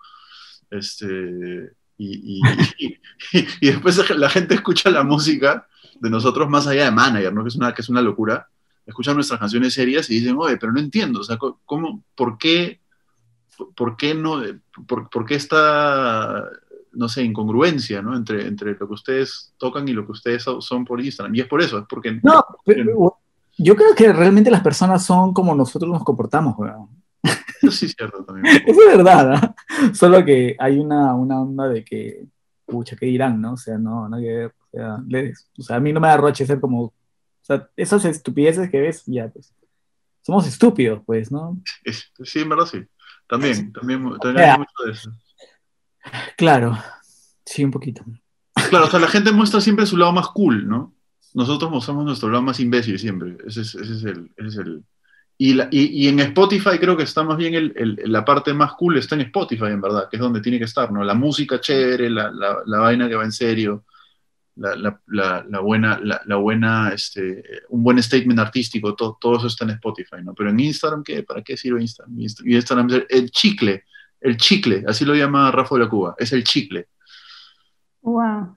Este, 0.71 1.73
y, 1.99 2.43
y, 3.33 3.67
después 3.71 4.11
la 4.11 4.29
gente 4.29 4.55
escucha 4.55 4.91
la 4.91 5.03
música 5.03 5.67
de 5.99 6.11
nosotros 6.11 6.49
más 6.51 6.67
allá 6.67 6.85
de 6.85 6.91
Manager, 6.91 7.33
¿no? 7.33 7.43
que, 7.43 7.49
es 7.49 7.57
una, 7.57 7.73
que 7.73 7.81
es 7.81 7.89
una 7.89 8.03
locura. 8.03 8.47
escuchan 8.85 9.15
nuestras 9.15 9.41
canciones 9.41 9.73
serias 9.73 10.11
y 10.11 10.21
dicen, 10.21 10.37
oye, 10.39 10.59
pero 10.59 10.73
no 10.73 10.81
entiendo, 10.81 11.21
o 11.21 11.25
sea, 11.25 11.39
¿cómo, 11.39 12.05
por 12.15 12.37
qué, 12.37 12.81
por 13.75 13.97
qué 13.97 14.15
no, 14.15 14.43
por, 14.87 15.09
por 15.09 15.25
qué 15.25 15.37
esta, 15.37 16.45
no 16.93 17.09
sé, 17.09 17.23
incongruencia, 17.23 18.03
¿no? 18.03 18.15
Entre, 18.15 18.47
entre 18.47 18.75
lo 18.75 18.87
que 18.87 18.95
ustedes 18.95 19.55
tocan 19.57 19.89
y 19.89 19.95
lo 19.95 20.05
que 20.05 20.13
ustedes 20.13 20.45
son 20.61 20.85
por 20.85 21.01
Instagram. 21.01 21.35
Y 21.35 21.41
es 21.41 21.47
por 21.47 21.63
eso, 21.63 21.79
es 21.79 21.85
porque... 21.89 22.21
No, 22.23 22.45
pero, 22.67 23.19
yo 23.59 23.77
creo 23.77 23.95
que 23.95 24.13
realmente 24.13 24.51
las 24.51 24.63
personas 24.63 25.05
son 25.05 25.33
como 25.33 25.55
nosotros 25.55 25.91
nos 25.91 26.05
comportamos, 26.05 26.57
weón. 26.59 26.89
Eso 27.63 27.71
sí 27.71 27.87
es 27.87 27.95
cierto 27.97 28.25
también. 28.25 28.47
Eso 28.67 28.81
es 28.81 28.97
verdad, 28.97 29.55
¿no? 29.79 29.95
Solo 29.95 30.25
que 30.25 30.57
hay 30.59 30.79
una, 30.79 31.15
una 31.15 31.41
onda 31.41 31.69
de 31.69 31.85
que, 31.85 32.25
pucha, 32.67 32.97
¿qué 32.97 33.07
dirán, 33.07 33.41
no? 33.41 33.55
O 33.55 33.57
sea, 33.57 33.79
no, 33.79 34.09
no 34.09 34.17
hay 34.17 34.23
que 34.25 34.33
ver. 34.33 34.55
O 34.73 34.77
sea, 34.77 34.99
o 35.59 35.63
sea, 35.63 35.77
a 35.77 35.81
mí 35.81 35.93
no 35.93 36.01
me 36.01 36.09
da 36.09 36.17
roche 36.17 36.45
ser 36.45 36.61
como, 36.61 36.83
o 36.83 36.95
sea, 37.41 37.69
esas 37.77 38.05
estupideces 38.05 38.71
que 38.71 38.81
ves, 38.81 39.05
ya, 39.07 39.29
pues, 39.29 39.55
somos 40.23 40.47
estúpidos, 40.47 41.03
pues, 41.07 41.31
¿no? 41.31 41.59
Sí, 42.25 42.41
en 42.41 42.49
verdad 42.49 42.67
sí. 42.67 42.85
También, 43.29 43.73
también, 43.73 44.19
también 44.21 44.51
hay 44.51 44.59
mucho 44.59 44.85
de 44.85 44.93
eso. 44.93 45.11
Claro, 46.37 46.79
sí, 47.45 47.65
un 47.65 47.71
poquito. 47.71 48.05
Claro, 48.71 48.87
o 48.87 48.91
sea, 48.91 49.01
la 49.01 49.09
gente 49.09 49.33
muestra 49.33 49.61
siempre 49.61 49.87
su 49.87 49.97
lado 49.97 50.13
más 50.13 50.29
cool, 50.29 50.69
¿no? 50.69 50.96
Nosotros 51.37 51.71
mostramos 51.71 52.07
nuestro 52.07 52.31
lado 52.31 52.43
más 52.43 52.59
imbécil 52.61 52.99
siempre. 52.99 53.37
Ese 53.47 53.61
es, 53.61 53.75
el... 53.75 54.83
Y, 55.37 55.53
la, 55.53 55.69
y, 55.71 56.05
y, 56.05 56.09
en 56.09 56.19
Spotify 56.21 56.79
creo 56.81 56.97
que 56.97 57.03
está 57.03 57.23
más 57.23 57.37
bien 57.37 57.53
el, 57.53 57.75
el, 57.77 58.01
la 58.11 58.25
parte 58.25 58.55
más 58.55 58.73
cool 58.73 58.97
está 58.97 59.17
en 59.17 59.21
Spotify, 59.21 59.67
en 59.67 59.83
verdad, 59.83 60.09
que 60.11 60.17
es 60.17 60.23
donde 60.23 60.41
tiene 60.41 60.57
que 60.59 60.65
estar, 60.65 60.91
¿no? 60.91 61.05
La 61.05 61.13
música 61.13 61.61
chévere, 61.61 62.09
la, 62.09 62.31
la, 62.31 62.63
la 62.65 62.79
vaina 62.79 63.07
que 63.07 63.17
va 63.17 63.25
en 63.25 63.33
serio, 63.33 63.85
la, 64.57 65.61
buena, 65.61 66.01
la, 66.03 66.37
buena 66.37 66.89
este, 66.95 67.45
un 67.69 67.83
buen 67.83 68.03
statement 68.03 68.41
artístico, 68.41 68.95
todo, 68.95 69.19
todo 69.21 69.37
eso 69.37 69.49
está 69.49 69.67
en 69.67 69.73
Spotify, 69.73 70.23
¿no? 70.25 70.33
Pero 70.33 70.49
en 70.49 70.59
Instagram, 70.59 71.03
¿qué? 71.03 71.23
¿Para 71.23 71.43
qué 71.43 71.55
sirve 71.59 71.83
Instagram? 71.83 72.19
Instagram 72.19 72.89
es 72.89 73.05
el 73.11 73.31
chicle, 73.31 73.85
el 74.23 74.39
chicle, 74.39 74.85
así 74.89 75.05
lo 75.05 75.15
llama 75.15 75.51
Rafa 75.51 75.75
de 75.75 75.83
la 75.83 75.91
Cuba, 75.91 76.15
es 76.17 76.33
el 76.33 76.45
chicle. 76.45 76.89
Wow. 78.01 78.57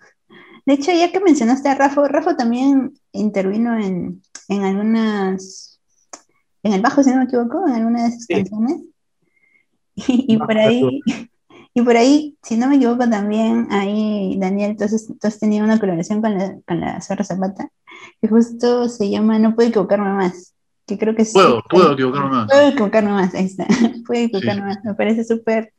De 0.69 0.75
hecho, 0.75 0.91
ya 0.91 1.11
que 1.11 1.19
mencionaste 1.19 1.67
a 1.67 1.73
Rafa, 1.73 2.07
Rafa 2.07 2.37
también 2.37 2.93
intervino 3.11 3.75
en, 3.75 4.21
en 4.49 4.63
algunas, 4.63 5.79
en 6.61 6.73
el 6.73 6.81
bajo, 6.83 7.01
si 7.01 7.09
no 7.09 7.17
me 7.17 7.23
equivoco, 7.23 7.67
en 7.67 7.73
algunas 7.73 8.03
de 8.03 8.15
sus 8.15 8.27
canciones. 8.27 8.81
Y, 9.95 10.37
por 10.37 10.55
ahí, 10.59 11.01
y 11.73 11.81
por 11.81 11.97
ahí, 11.97 12.37
si 12.43 12.55
no 12.55 12.67
me 12.67 12.75
equivoco, 12.75 13.09
también 13.09 13.65
ahí, 13.71 14.37
Daniel, 14.37 14.69
entonces, 14.69 15.09
entonces 15.09 15.39
tenía 15.39 15.63
una 15.63 15.79
colaboración 15.79 16.21
con 16.21 16.37
la, 16.37 16.59
con 16.67 16.79
la 16.79 17.01
Zorra 17.01 17.23
Zapata, 17.23 17.71
que 18.21 18.27
justo 18.27 18.89
se 18.89 19.09
llama 19.09 19.39
No 19.39 19.55
puedo 19.55 19.69
equivocarme 19.69 20.13
más. 20.13 20.53
Que 20.85 20.99
creo 20.99 21.15
que 21.15 21.25
sí. 21.25 21.33
Puedo, 21.33 21.63
puedo 21.67 21.93
equivocarme 21.93 22.29
más. 22.29 22.47
Puedo 22.47 22.67
equivocarme 22.67 23.11
más, 23.11 23.33
ahí 23.33 23.45
está. 23.45 23.65
puedo 24.05 24.21
equivocarme 24.21 24.67
más. 24.67 24.77
Me 24.83 24.93
parece 24.93 25.23
súper, 25.23 25.73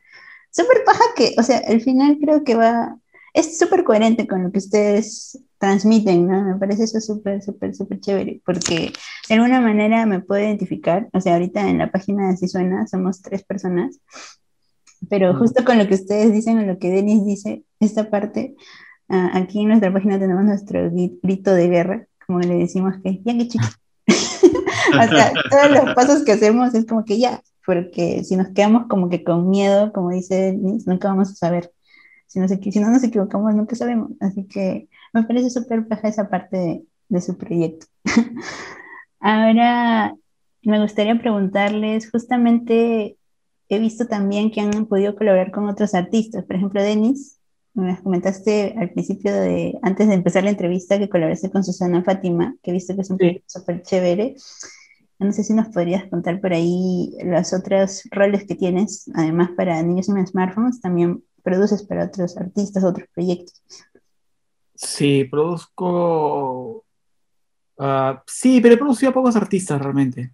súper 0.50 0.82
paja 0.84 1.04
que, 1.14 1.36
o 1.38 1.44
sea, 1.44 1.62
al 1.68 1.80
final 1.80 2.18
creo 2.20 2.42
que 2.42 2.56
va, 2.56 2.96
es 3.32 3.58
súper 3.58 3.84
coherente 3.84 4.26
con 4.26 4.42
lo 4.42 4.52
que 4.52 4.58
ustedes 4.58 5.38
transmiten, 5.58 6.26
¿no? 6.26 6.42
Me 6.42 6.56
parece 6.56 6.84
eso 6.84 7.00
súper, 7.00 7.42
súper, 7.42 7.74
súper 7.74 8.00
chévere, 8.00 8.40
porque 8.44 8.92
de 9.28 9.34
alguna 9.34 9.60
manera 9.60 10.06
me 10.06 10.20
puedo 10.20 10.42
identificar, 10.42 11.08
o 11.12 11.20
sea, 11.20 11.34
ahorita 11.34 11.68
en 11.68 11.78
la 11.78 11.90
página 11.90 12.30
de 12.30 12.36
Si 12.36 12.48
Suena 12.48 12.86
somos 12.86 13.20
tres 13.20 13.44
personas, 13.44 14.00
pero 15.08 15.36
justo 15.36 15.64
con 15.64 15.78
lo 15.78 15.86
que 15.86 15.94
ustedes 15.94 16.32
dicen 16.32 16.58
o 16.58 16.62
lo 16.62 16.78
que 16.78 16.90
Denis 16.90 17.24
dice, 17.24 17.64
esta 17.78 18.10
parte, 18.10 18.54
uh, 19.08 19.28
aquí 19.32 19.60
en 19.60 19.68
nuestra 19.68 19.92
página 19.92 20.18
tenemos 20.18 20.44
nuestro 20.44 20.90
grito 20.90 21.54
de 21.54 21.68
guerra, 21.68 22.06
como 22.26 22.40
le 22.40 22.54
decimos 22.54 22.94
que, 23.02 23.20
ya 23.24 23.36
que 23.36 23.48
chico. 23.48 23.66
o 24.08 25.08
sea, 25.08 25.32
todos 25.50 25.70
los 25.70 25.94
pasos 25.94 26.24
que 26.24 26.32
hacemos 26.32 26.74
es 26.74 26.86
como 26.86 27.04
que 27.04 27.18
ya, 27.18 27.42
porque 27.64 28.24
si 28.24 28.36
nos 28.36 28.48
quedamos 28.48 28.86
como 28.88 29.08
que 29.08 29.24
con 29.24 29.48
miedo, 29.48 29.92
como 29.92 30.10
dice 30.10 30.34
Denis, 30.34 30.86
nunca 30.86 31.08
vamos 31.08 31.30
a 31.30 31.34
saber 31.34 31.72
si, 32.30 32.38
no, 32.38 32.46
si 32.46 32.80
no 32.80 32.90
nos 32.90 33.02
equivocamos, 33.02 33.52
nunca 33.54 33.74
sabemos. 33.74 34.12
Así 34.20 34.46
que 34.46 34.88
me 35.12 35.24
parece 35.24 35.50
súper 35.50 35.80
baja 35.80 36.06
esa 36.08 36.28
parte 36.28 36.84
de, 37.08 37.20
su 37.20 37.36
proyecto. 37.36 37.86
Ahora, 39.20 40.14
me 40.62 40.80
gustaría 40.80 41.18
preguntarles, 41.18 42.08
justamente 42.08 43.16
he 43.68 43.78
visto 43.80 44.06
también 44.06 44.52
que 44.52 44.60
han 44.60 44.86
podido 44.86 45.16
colaborar 45.16 45.50
con 45.50 45.68
otros 45.68 45.92
artistas. 45.94 46.44
Por 46.44 46.54
ejemplo, 46.54 46.80
Denis, 46.80 47.40
me 47.74 48.00
comentaste 48.00 48.76
al 48.78 48.90
principio 48.90 49.34
de, 49.34 49.76
antes 49.82 50.06
de 50.06 50.14
empezar 50.14 50.44
la 50.44 50.50
entrevista, 50.50 51.00
que 51.00 51.08
colaboraste 51.08 51.50
con 51.50 51.64
Susana 51.64 52.04
Fátima, 52.04 52.54
que 52.62 52.70
he 52.70 52.74
visto 52.74 52.94
que 52.94 53.00
es 53.00 53.10
un 53.10 53.18
proyecto 53.18 53.44
súper 53.48 53.82
chévere. 53.82 54.36
No 55.18 55.32
sé 55.32 55.42
si 55.42 55.52
nos 55.52 55.68
podrías 55.68 56.08
contar 56.08 56.40
por 56.40 56.52
ahí 56.52 57.12
los 57.24 57.52
otros 57.52 58.04
roles 58.12 58.46
que 58.46 58.54
tienes, 58.54 59.10
además 59.14 59.50
para 59.56 59.82
niños 59.82 60.08
en 60.08 60.24
smartphones, 60.24 60.80
también 60.80 61.24
produces 61.42 61.82
para 61.82 62.04
otros 62.04 62.36
artistas, 62.36 62.84
otros 62.84 63.08
proyectos. 63.14 63.62
Sí, 64.74 65.24
produzco. 65.24 66.84
Uh, 67.76 68.18
sí, 68.26 68.60
pero 68.60 68.74
he 68.74 68.78
producido 68.78 69.10
a 69.10 69.14
pocos 69.14 69.36
artistas 69.36 69.80
realmente. 69.80 70.32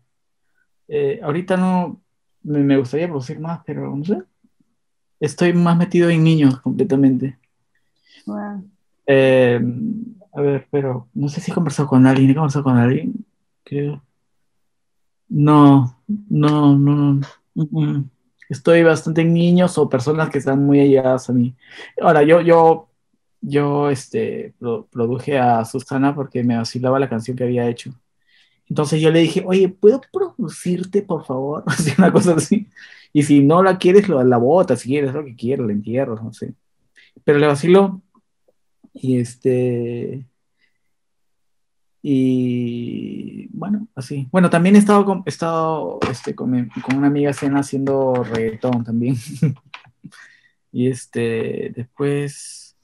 Eh, 0.88 1.21
ahorita 1.23 1.57
no 1.57 2.01
me 2.42 2.77
gustaría 2.77 3.09
producir 3.09 3.40
más, 3.40 3.61
pero 3.64 3.95
no 3.95 4.05
sé. 4.05 4.23
Estoy 5.19 5.53
más 5.53 5.77
metido 5.77 6.11
en 6.11 6.23
niños 6.23 6.61
completamente. 6.61 7.38
Wow. 8.27 8.69
Eh, 9.07 9.61
a 10.33 10.40
ver, 10.40 10.69
pero 10.71 11.09
no 11.14 11.29
sé 11.29 11.40
si 11.40 11.51
he 11.51 11.55
conversado 11.55 11.88
con 11.88 12.07
alguien. 12.07 12.31
¿He 12.31 12.35
conversado 12.35 12.64
con 12.64 12.77
alguien? 12.77 13.25
Creo. 13.64 14.03
No, 15.29 15.99
no, 16.29 16.79
no. 16.79 17.21
no 17.55 18.11
estoy 18.49 18.83
bastante 18.83 19.23
en 19.23 19.33
niños 19.33 19.79
o 19.79 19.89
personas 19.89 20.31
que 20.31 20.39
están 20.39 20.65
muy 20.65 20.81
allegadas 20.81 21.29
a 21.31 21.33
mí. 21.33 21.55
Ahora, 22.01 22.23
yo, 22.23 22.41
yo, 22.41 22.89
yo 23.41 23.91
este, 23.91 24.55
produje 24.91 25.39
a 25.39 25.65
Susana 25.65 26.15
porque 26.15 26.43
me 26.45 26.57
vacilaba 26.57 26.99
la 26.99 27.09
canción 27.09 27.37
que 27.37 27.45
había 27.45 27.69
hecho. 27.69 27.93
Entonces 28.69 29.01
yo 29.01 29.11
le 29.11 29.21
dije, 29.21 29.45
oye, 29.47 29.69
¿puedo 29.69 30.01
producirte, 30.13 31.03
por 31.03 31.25
favor? 31.25 31.63
Así, 31.67 31.93
una 31.99 32.13
cosa 32.13 32.35
así. 32.35 32.69
Y 33.13 33.23
si 33.23 33.41
no 33.41 33.63
la 33.63 33.79
quieres, 33.79 34.09
lo, 34.09 34.23
la 34.23 34.37
bota, 34.39 34.77
si 34.77 34.89
quieres, 34.89 35.15
lo 35.15 35.25
que 35.25 35.37
quieras, 35.37 35.67
la 35.67 35.73
entierro, 35.73 36.17
no 36.17 36.33
sé. 36.33 36.55
Pero 37.25 37.39
le 37.39 37.47
vaciló. 37.47 38.03
Y 38.93 39.21
este. 39.21 40.27
Y 42.09 43.49
bueno, 43.49 43.88
así. 43.97 44.29
Bueno, 44.31 44.49
también 44.49 44.77
he 44.77 44.79
estado 44.79 45.05
con, 45.05 45.25
he 45.27 45.29
estado, 45.29 45.99
este, 46.09 46.37
con, 46.37 46.71
con 46.85 46.99
una 46.99 47.09
amiga 47.09 47.33
cena 47.33 47.59
haciendo 47.59 48.23
reggaetón 48.23 48.85
también. 48.85 49.16
y 50.71 50.87
este, 50.87 51.73
después. 51.75 52.77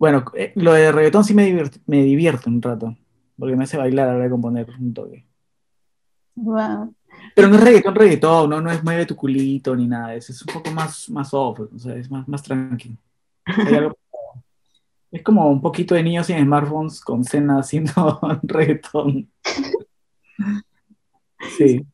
Bueno, 0.00 0.24
eh, 0.34 0.50
lo 0.56 0.72
de 0.72 0.90
reggaetón 0.90 1.22
sí 1.22 1.32
me 1.32 1.44
divierte, 1.44 1.78
me 1.86 2.02
divierte 2.02 2.50
un 2.50 2.60
rato, 2.60 2.96
porque 3.38 3.54
me 3.54 3.62
hace 3.62 3.76
bailar 3.76 4.08
a 4.08 4.10
la 4.10 4.16
hora 4.16 4.24
de 4.24 4.30
componer 4.30 4.68
un 4.80 4.92
toque. 4.92 5.24
Wow. 6.34 6.92
Pero 7.36 7.46
no 7.46 7.54
es 7.54 7.62
reggaetón, 7.62 7.94
reggaetón, 7.94 8.50
no, 8.50 8.60
no 8.60 8.72
es 8.72 8.82
mueve 8.82 9.06
tu 9.06 9.14
culito 9.14 9.76
ni 9.76 9.86
nada, 9.86 10.12
es, 10.16 10.28
es 10.28 10.42
un 10.42 10.52
poco 10.52 10.72
más, 10.72 11.08
más 11.08 11.32
off, 11.32 11.60
o 11.60 11.78
sea, 11.78 11.94
es 11.94 12.10
más, 12.10 12.26
más 12.26 12.42
tranquilo. 12.42 12.96
Hay 13.44 13.76
algo 13.76 13.96
es 15.16 15.22
como 15.22 15.48
un 15.50 15.62
poquito 15.62 15.94
de 15.94 16.02
niños 16.02 16.26
sin 16.26 16.38
smartphones 16.38 17.00
con 17.00 17.24
cena 17.24 17.58
haciendo 17.58 18.20
reggaetón. 18.42 19.28
Sí. 21.56 21.86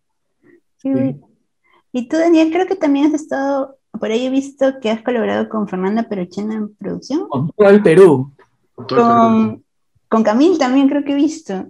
Y 1.92 2.08
tú, 2.08 2.16
Daniel, 2.16 2.50
creo 2.52 2.66
que 2.66 2.74
también 2.74 3.06
has 3.06 3.14
estado, 3.14 3.78
por 3.92 4.11
ahí 4.11 4.26
he 4.26 4.30
visto 4.30 4.80
que 4.80 4.90
has 4.90 5.02
colaborado 5.02 5.48
con 5.48 5.68
Fernanda 5.68 6.08
Perochena 6.08 6.54
en 6.54 6.74
producción. 6.74 7.28
Con 7.28 7.50
todo 7.50 7.68
el 7.68 7.82
Perú. 7.82 8.32
Con, 8.74 9.64
con 10.08 10.22
Camil 10.24 10.58
también 10.58 10.88
creo 10.88 11.04
que 11.04 11.12
he 11.12 11.16
visto. 11.16 11.68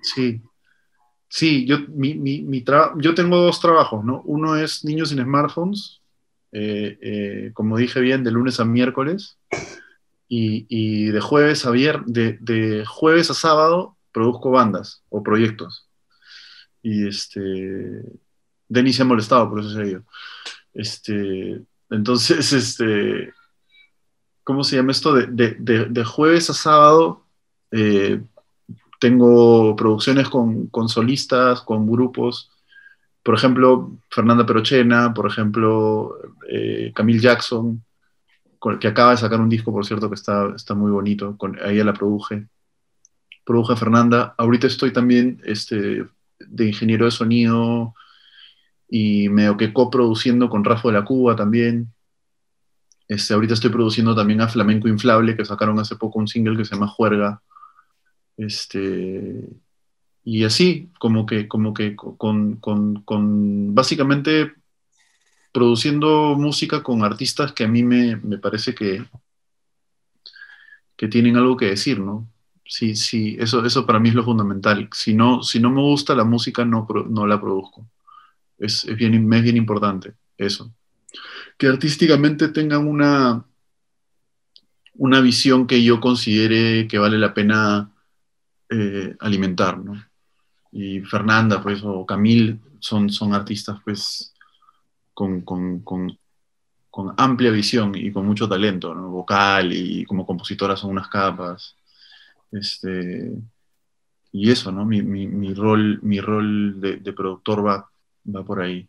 Sí. 0.00 0.40
Sí, 1.28 1.66
yo, 1.66 1.78
mi, 1.88 2.14
mi, 2.14 2.42
mi 2.42 2.64
yo 2.98 3.14
tengo 3.16 3.38
dos 3.38 3.58
trabajos, 3.58 4.04
¿no? 4.04 4.22
Uno 4.24 4.54
es 4.56 4.84
Niños 4.84 5.08
sin 5.08 5.20
Smartphones, 5.20 6.00
eh, 6.52 6.96
eh, 7.02 7.50
como 7.54 7.76
dije 7.76 7.98
bien, 7.98 8.22
de 8.22 8.30
lunes 8.30 8.60
a 8.60 8.64
miércoles 8.64 9.36
y, 10.28 11.06
de, 11.10 11.20
jueves 11.20 11.66
a 11.66 11.70
de, 11.70 12.84
jueves 12.86 13.30
a 13.30 13.34
sábado 13.34 13.96
produzco 14.12 14.50
bandas 14.50 15.02
o 15.08 15.22
proyectos. 15.22 15.88
Y 16.82 17.06
este, 17.08 18.02
Denis 18.68 18.96
se 18.96 19.02
ha 19.02 19.06
molestado, 19.06 19.48
por 19.48 19.60
eso 19.60 19.70
se 19.70 19.80
ha 19.80 20.02
Este, 20.72 21.62
entonces, 21.90 22.52
este, 22.80 23.32
¿cómo 24.42 24.64
se 24.64 24.76
llama 24.76 24.92
esto? 24.92 25.14
De, 25.14 26.04
jueves 26.04 26.50
a 26.50 26.54
sábado 26.54 27.24
eh, 27.70 28.20
tengo 29.00 29.76
producciones 29.76 30.28
con, 30.28 30.88
solistas, 30.88 31.60
con 31.60 31.90
grupos. 31.90 32.50
Por 33.22 33.34
ejemplo, 33.34 33.98
Fernanda 34.10 34.46
Perochena, 34.46 35.12
por 35.12 35.26
ejemplo, 35.26 36.16
eh, 36.48 36.92
Camille 36.94 37.20
Jackson, 37.20 37.84
que 38.80 38.88
acaba 38.88 39.12
de 39.12 39.18
sacar 39.18 39.40
un 39.40 39.48
disco, 39.48 39.72
por 39.72 39.84
cierto, 39.84 40.08
que 40.08 40.14
está, 40.14 40.52
está 40.56 40.74
muy 40.74 40.90
bonito, 40.90 41.36
con, 41.36 41.58
ella 41.64 41.84
la 41.84 41.92
produje. 41.92 42.46
produje 43.44 43.72
a 43.74 43.76
Fernanda. 43.76 44.34
Ahorita 44.38 44.66
estoy 44.66 44.92
también 44.92 45.40
este, 45.44 46.06
de 46.38 46.66
ingeniero 46.66 47.04
de 47.04 47.10
sonido 47.10 47.94
y 48.88 49.28
medio 49.28 49.56
que 49.56 49.72
coproduciendo 49.72 50.48
con 50.48 50.64
Rafa 50.64 50.88
de 50.88 50.94
la 50.94 51.04
Cuba 51.04 51.36
también. 51.36 51.92
Este, 53.06 53.34
ahorita 53.34 53.54
estoy 53.54 53.70
produciendo 53.70 54.14
también 54.14 54.40
a 54.40 54.48
Flamenco 54.48 54.88
Inflable, 54.88 55.36
que 55.36 55.44
sacaron 55.44 55.78
hace 55.78 55.96
poco 55.96 56.18
un 56.18 56.28
single 56.28 56.56
que 56.56 56.64
se 56.64 56.74
llama 56.74 56.88
Juerga. 56.88 57.42
Este, 58.36 59.48
y 60.24 60.44
así, 60.44 60.90
como 60.98 61.26
que, 61.26 61.48
como 61.48 61.74
que 61.74 61.94
con, 61.94 62.56
con, 62.56 63.02
con, 63.02 63.74
básicamente 63.74 64.54
produciendo 65.54 66.34
música 66.36 66.82
con 66.82 67.04
artistas 67.04 67.52
que 67.52 67.62
a 67.62 67.68
mí 67.68 67.84
me, 67.84 68.16
me 68.16 68.38
parece 68.38 68.74
que, 68.74 69.04
que 70.96 71.06
tienen 71.06 71.36
algo 71.36 71.56
que 71.56 71.66
decir, 71.66 72.00
¿no? 72.00 72.28
Sí, 72.66 72.96
sí, 72.96 73.36
eso, 73.38 73.64
eso 73.64 73.86
para 73.86 74.00
mí 74.00 74.08
es 74.08 74.16
lo 74.16 74.24
fundamental. 74.24 74.88
Si 74.92 75.14
no, 75.14 75.44
si 75.44 75.60
no 75.60 75.70
me 75.70 75.80
gusta 75.80 76.16
la 76.16 76.24
música, 76.24 76.64
no, 76.64 76.88
no 77.08 77.26
la 77.28 77.40
produzco. 77.40 77.88
Es, 78.58 78.84
bien, 78.96 79.30
bien 79.30 79.56
importante 79.56 80.14
eso. 80.36 80.74
Que 81.56 81.68
artísticamente 81.68 82.48
tengan 82.48 82.88
una, 82.88 83.44
una 84.94 85.20
visión 85.20 85.68
que 85.68 85.84
yo 85.84 86.00
considere 86.00 86.88
que 86.88 86.98
vale 86.98 87.16
la 87.16 87.32
pena 87.32 87.92
eh, 88.70 89.14
alimentar, 89.20 89.78
¿no? 89.78 90.04
Y 90.72 90.98
Fernanda, 91.02 91.62
pues, 91.62 91.80
o 91.84 92.04
Camil 92.04 92.58
son, 92.80 93.08
son 93.08 93.34
artistas, 93.34 93.78
pues, 93.84 94.33
con, 95.14 95.42
con, 95.42 95.80
con, 95.80 96.18
con 96.90 97.14
amplia 97.16 97.50
visión 97.50 97.94
y 97.94 98.12
con 98.12 98.26
mucho 98.26 98.48
talento, 98.48 98.94
¿no? 98.94 99.08
Vocal 99.08 99.72
y 99.72 100.04
como 100.04 100.26
compositoras 100.26 100.80
son 100.80 100.90
unas 100.90 101.08
capas. 101.08 101.76
Este, 102.52 103.32
y 104.32 104.50
eso, 104.50 104.70
¿no? 104.72 104.84
Mi, 104.84 105.00
mi, 105.02 105.26
mi 105.26 105.54
rol, 105.54 106.00
mi 106.02 106.20
rol 106.20 106.80
de, 106.80 107.12
productor 107.12 107.64
va, 107.66 107.88
va 108.34 108.44
por 108.44 108.60
ahí. 108.60 108.86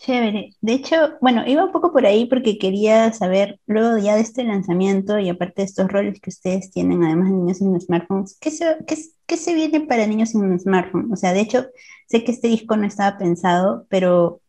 Chévere. 0.00 0.54
De 0.62 0.72
hecho, 0.72 0.96
bueno, 1.20 1.46
iba 1.46 1.62
un 1.62 1.72
poco 1.72 1.92
por 1.92 2.06
ahí 2.06 2.24
porque 2.24 2.56
quería 2.56 3.12
saber, 3.12 3.60
luego 3.66 3.98
ya 3.98 4.14
de 4.14 4.22
este 4.22 4.44
lanzamiento 4.44 5.18
y 5.18 5.28
aparte 5.28 5.60
de 5.60 5.66
estos 5.66 5.88
roles 5.88 6.20
que 6.22 6.30
ustedes 6.30 6.70
tienen, 6.70 7.04
además 7.04 7.28
de 7.28 7.36
niños 7.36 7.60
en 7.60 7.78
smartphones, 7.78 8.38
¿qué 8.40 8.50
se, 8.50 8.78
qué, 8.86 8.96
qué 9.26 9.36
se 9.36 9.54
viene 9.54 9.82
para 9.82 10.06
niños 10.06 10.34
un 10.34 10.58
smartphone? 10.58 11.12
O 11.12 11.16
sea, 11.16 11.34
de 11.34 11.40
hecho, 11.40 11.66
sé 12.08 12.24
que 12.24 12.32
este 12.32 12.48
disco 12.48 12.78
no 12.78 12.86
estaba 12.86 13.18
pensado, 13.18 13.84
pero 13.90 14.40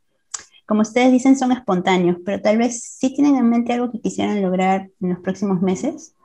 como 0.65 0.83
ustedes 0.83 1.11
dicen, 1.11 1.37
son 1.37 1.51
espontáneos, 1.51 2.15
pero 2.25 2.41
tal 2.41 2.57
vez 2.57 2.81
sí 2.81 3.13
tienen 3.13 3.35
en 3.35 3.49
mente 3.49 3.73
algo 3.73 3.91
que 3.91 3.99
quisieran 3.99 4.41
lograr 4.41 4.87
en 5.01 5.09
los 5.09 5.19
próximos 5.19 5.61
meses. 5.61 6.15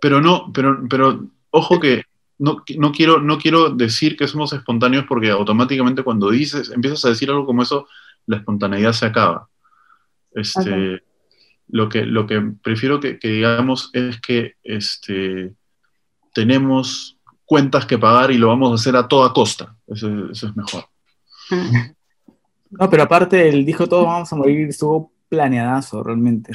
Pero 0.00 0.22
no, 0.22 0.50
pero, 0.54 0.86
pero 0.88 1.26
ojo 1.50 1.78
que 1.80 2.04
no, 2.38 2.64
no, 2.78 2.92
quiero, 2.92 3.20
no 3.20 3.36
quiero 3.36 3.68
decir 3.68 4.16
que 4.16 4.26
somos 4.26 4.54
espontáneos 4.54 5.04
porque 5.06 5.28
automáticamente 5.28 6.02
cuando 6.02 6.30
dices, 6.30 6.70
empiezas 6.70 7.04
a 7.04 7.10
decir 7.10 7.28
algo 7.28 7.44
como 7.44 7.62
eso, 7.62 7.86
la 8.26 8.36
espontaneidad 8.36 8.92
se 8.92 9.06
acaba. 9.06 9.48
Este, 10.32 10.60
okay. 10.60 10.98
lo, 11.68 11.88
que, 11.88 12.06
lo 12.06 12.26
que 12.26 12.40
prefiero 12.62 13.00
que, 13.00 13.18
que, 13.18 13.28
digamos 13.28 13.90
es 13.92 14.20
que 14.20 14.54
este, 14.62 15.54
tenemos 16.34 17.18
cuentas 17.44 17.86
que 17.86 17.98
pagar 17.98 18.30
y 18.30 18.38
lo 18.38 18.48
vamos 18.48 18.72
a 18.72 18.74
hacer 18.74 18.96
a 18.96 19.08
toda 19.08 19.32
costa. 19.32 19.76
Eso, 19.86 20.30
eso 20.30 20.48
es 20.48 20.56
mejor. 20.56 20.84
No, 22.70 22.88
pero 22.88 23.02
aparte 23.02 23.48
el 23.48 23.66
dijo 23.66 23.88
todo 23.88 24.04
vamos 24.04 24.32
a 24.32 24.36
morir 24.36 24.68
estuvo 24.68 25.10
planeadazo 25.28 26.02
realmente. 26.02 26.52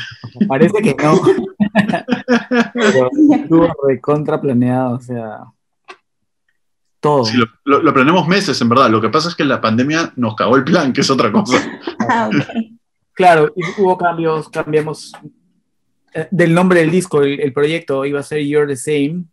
Parece 0.48 0.82
que 0.82 0.96
no. 0.96 1.20
pero 2.74 3.10
estuvo 3.34 3.68
recontra 3.86 4.40
planeado, 4.40 4.96
o 4.96 5.02
sea. 5.02 5.40
Todo. 7.06 7.24
Sí, 7.24 7.38
lo, 7.38 7.46
lo, 7.66 7.84
lo, 7.84 7.94
planeamos 7.94 8.28
meses, 8.28 8.60
en 8.62 8.68
verdad. 8.68 8.90
Lo 8.90 9.00
que 9.00 9.10
pasa 9.10 9.30
es 9.30 9.36
que 9.36 9.46
la 9.46 9.62
pandemia 9.62 10.12
nos 10.16 10.34
cagó 10.34 10.56
el 10.56 10.64
plan, 10.64 10.92
que 10.92 11.02
es 11.02 11.10
otra 11.12 11.32
cosa. 11.32 11.58
Ah, 12.10 12.30
okay. 12.30 12.78
Claro, 13.14 13.54
y 13.56 13.62
hubo 13.80 13.96
cambios, 13.96 14.50
cambiamos 14.50 15.14
eh, 16.14 16.28
del 16.32 16.54
nombre 16.54 16.80
del 16.80 16.90
disco, 16.90 17.22
el, 17.22 17.40
el, 17.40 17.54
proyecto 17.54 18.06
iba 18.06 18.20
a 18.20 18.24
ser 18.24 18.40
You're 18.40 18.68
the 18.68 18.76
Same, 18.76 19.26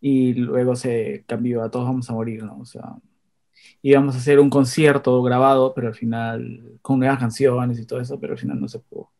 y 0.00 0.34
luego 0.34 0.76
se 0.76 1.24
cambió 1.26 1.64
a 1.64 1.70
Todos 1.70 1.86
Vamos 1.86 2.08
a 2.08 2.12
Morir, 2.12 2.44
¿no? 2.44 2.58
O 2.58 2.64
sea, 2.64 2.94
íbamos 3.82 4.14
a 4.14 4.18
hacer 4.18 4.38
un 4.38 4.50
concierto 4.50 5.20
grabado, 5.22 5.74
pero 5.74 5.88
al 5.88 5.94
final, 5.94 6.78
con 6.80 7.00
nuevas 7.00 7.18
canciones 7.18 7.78
y 7.80 7.86
todo 7.86 8.00
eso, 8.00 8.20
pero 8.20 8.34
al 8.34 8.38
final 8.38 8.60
no 8.60 8.68
se 8.68 8.78
pudo. 8.78 9.10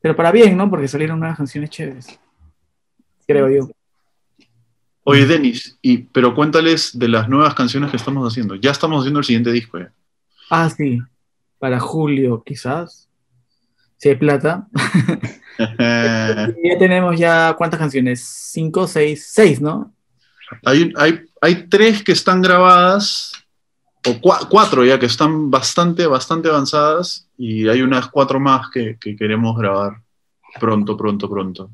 Pero 0.00 0.16
para 0.16 0.32
bien, 0.32 0.56
¿no? 0.56 0.70
Porque 0.70 0.88
salieron 0.88 1.18
nuevas 1.18 1.36
canciones 1.36 1.68
chéveres, 1.68 2.18
creo 3.26 3.50
yo. 3.50 3.68
Oye, 5.06 5.26
Denis, 5.26 5.78
y, 5.82 5.98
pero 5.98 6.34
cuéntales 6.34 6.98
de 6.98 7.08
las 7.08 7.28
nuevas 7.28 7.54
canciones 7.54 7.90
que 7.90 7.98
estamos 7.98 8.26
haciendo. 8.26 8.54
Ya 8.54 8.70
estamos 8.70 9.00
haciendo 9.00 9.20
el 9.20 9.24
siguiente 9.26 9.52
disco. 9.52 9.78
¿eh? 9.78 9.90
Ah, 10.50 10.70
sí. 10.70 10.98
Para 11.58 11.78
julio, 11.78 12.42
quizás. 12.44 13.10
Si 13.98 14.08
hay 14.08 14.16
plata. 14.16 14.66
ya 15.78 16.78
tenemos 16.78 17.18
ya, 17.18 17.54
¿cuántas 17.56 17.78
canciones? 17.78 18.24
Cinco, 18.24 18.86
seis, 18.86 19.28
seis, 19.30 19.60
¿no? 19.60 19.94
Hay, 20.64 20.90
hay, 20.96 21.20
hay 21.40 21.68
tres 21.68 22.02
que 22.02 22.12
están 22.12 22.40
grabadas, 22.40 23.32
o 24.06 24.20
cu 24.20 24.30
cuatro 24.48 24.84
ya 24.84 24.98
que 24.98 25.06
están 25.06 25.50
bastante, 25.50 26.06
bastante 26.06 26.48
avanzadas, 26.48 27.28
y 27.36 27.68
hay 27.68 27.82
unas 27.82 28.08
cuatro 28.08 28.40
más 28.40 28.70
que, 28.70 28.96
que 28.98 29.16
queremos 29.16 29.56
grabar 29.56 30.02
pronto, 30.58 30.96
pronto, 30.96 31.28
pronto. 31.28 31.70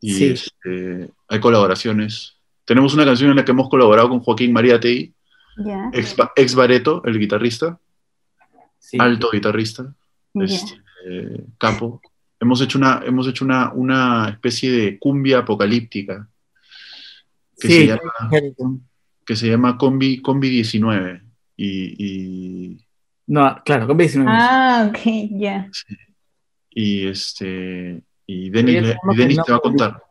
Y 0.00 0.14
sí. 0.14 0.24
este, 0.26 1.10
hay 1.28 1.40
colaboraciones 1.40 2.36
tenemos 2.64 2.94
una 2.94 3.04
canción 3.04 3.30
en 3.30 3.36
la 3.36 3.44
que 3.44 3.52
hemos 3.52 3.68
colaborado 3.68 4.08
con 4.08 4.20
Joaquín 4.20 4.52
María 4.52 4.78
Tei, 4.78 5.12
yeah. 5.56 5.90
ex, 5.92 6.16
ex, 6.36 6.54
Bareto, 6.54 7.02
el 7.04 7.18
guitarrista, 7.18 7.78
sí. 8.78 8.96
alto 9.00 9.30
guitarrista, 9.32 9.94
yeah. 10.34 10.44
este, 10.44 10.82
eh, 11.08 11.44
capo. 11.58 12.00
Hemos 12.40 12.60
hecho, 12.60 12.78
una, 12.78 13.02
hemos 13.04 13.28
hecho 13.28 13.44
una, 13.44 13.72
una 13.72 14.28
especie 14.30 14.70
de 14.70 14.98
cumbia 14.98 15.38
apocalíptica 15.38 16.28
que, 17.58 17.68
sí, 17.68 17.74
se, 17.74 17.86
llama, 17.86 18.80
que 19.24 19.36
se 19.36 19.48
llama 19.48 19.78
Combi, 19.78 20.20
Combi 20.20 20.50
19. 20.50 21.22
Y, 21.56 21.94
y, 22.04 22.86
No, 23.28 23.62
claro, 23.64 23.86
Combi 23.86 24.04
19. 24.04 24.30
Ah, 24.32 24.88
ok, 24.88 24.98
ya. 25.04 25.38
Yeah. 25.38 25.70
Sí. 25.72 25.96
Y, 26.74 27.06
este, 27.06 28.02
y 28.26 28.50
Denis, 28.50 28.96
y 29.12 29.16
Denis 29.16 29.38
te 29.44 29.52
va 29.52 29.58
a 29.58 29.60
contar. 29.60 30.02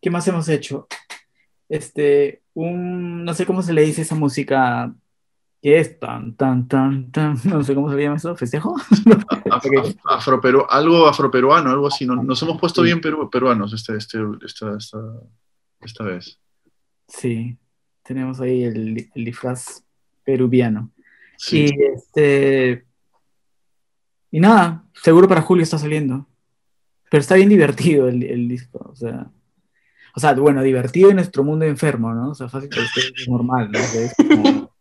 ¿Qué 0.00 0.10
más 0.10 0.26
hemos 0.26 0.48
hecho? 0.48 0.88
Este, 1.68 2.42
un, 2.54 3.24
no 3.24 3.34
sé 3.34 3.46
cómo 3.46 3.62
se 3.62 3.72
le 3.72 3.82
dice 3.82 4.02
esa 4.02 4.14
música 4.14 4.94
que 5.60 5.78
es 5.78 5.98
tan, 5.98 6.34
tan, 6.36 6.68
tan, 6.68 7.10
tan, 7.10 7.36
no 7.44 7.62
sé 7.62 7.74
cómo 7.74 7.90
se 7.90 8.00
llama 8.00 8.16
eso, 8.16 8.36
festejo. 8.36 8.74
Afro, 9.50 9.82
afro, 10.04 10.70
algo 10.70 11.06
afroperuano, 11.06 11.70
algo 11.70 11.88
así. 11.88 12.06
Nos 12.06 12.42
hemos 12.42 12.60
puesto 12.60 12.82
bien 12.82 13.00
peru, 13.00 13.28
peruanos 13.30 13.72
este, 13.72 13.96
este, 13.96 14.18
esta, 14.44 14.76
esta, 14.76 14.98
esta 15.80 16.04
vez. 16.04 16.38
Sí, 17.08 17.56
tenemos 18.02 18.40
ahí 18.40 18.62
el, 18.64 19.10
el 19.14 19.24
disfraz 19.24 19.82
peruviano. 20.22 20.92
Sí. 21.38 21.66
Y 21.66 21.82
este. 21.82 22.84
Y 24.30 24.40
nada, 24.40 24.84
seguro 24.92 25.26
para 25.26 25.42
Julio 25.42 25.62
está 25.62 25.78
saliendo. 25.78 26.26
Pero 27.10 27.22
está 27.22 27.36
bien 27.36 27.48
divertido 27.48 28.08
el, 28.08 28.22
el 28.22 28.48
disco, 28.48 28.90
o 28.92 28.94
sea. 28.94 29.30
O 30.14 30.20
sea, 30.20 30.32
bueno, 30.34 30.62
divertido 30.62 31.10
en 31.10 31.16
nuestro 31.16 31.44
mundo 31.44 31.64
enfermo, 31.64 32.12
¿no? 32.12 32.30
O 32.30 32.34
sea, 32.34 32.48
fácil 32.48 32.68
que 32.68 32.80
usted 32.80 33.02
es 33.16 33.28
normal, 33.28 33.70
¿no? 33.70 33.78
Es 33.78 34.14
como... 34.16 34.74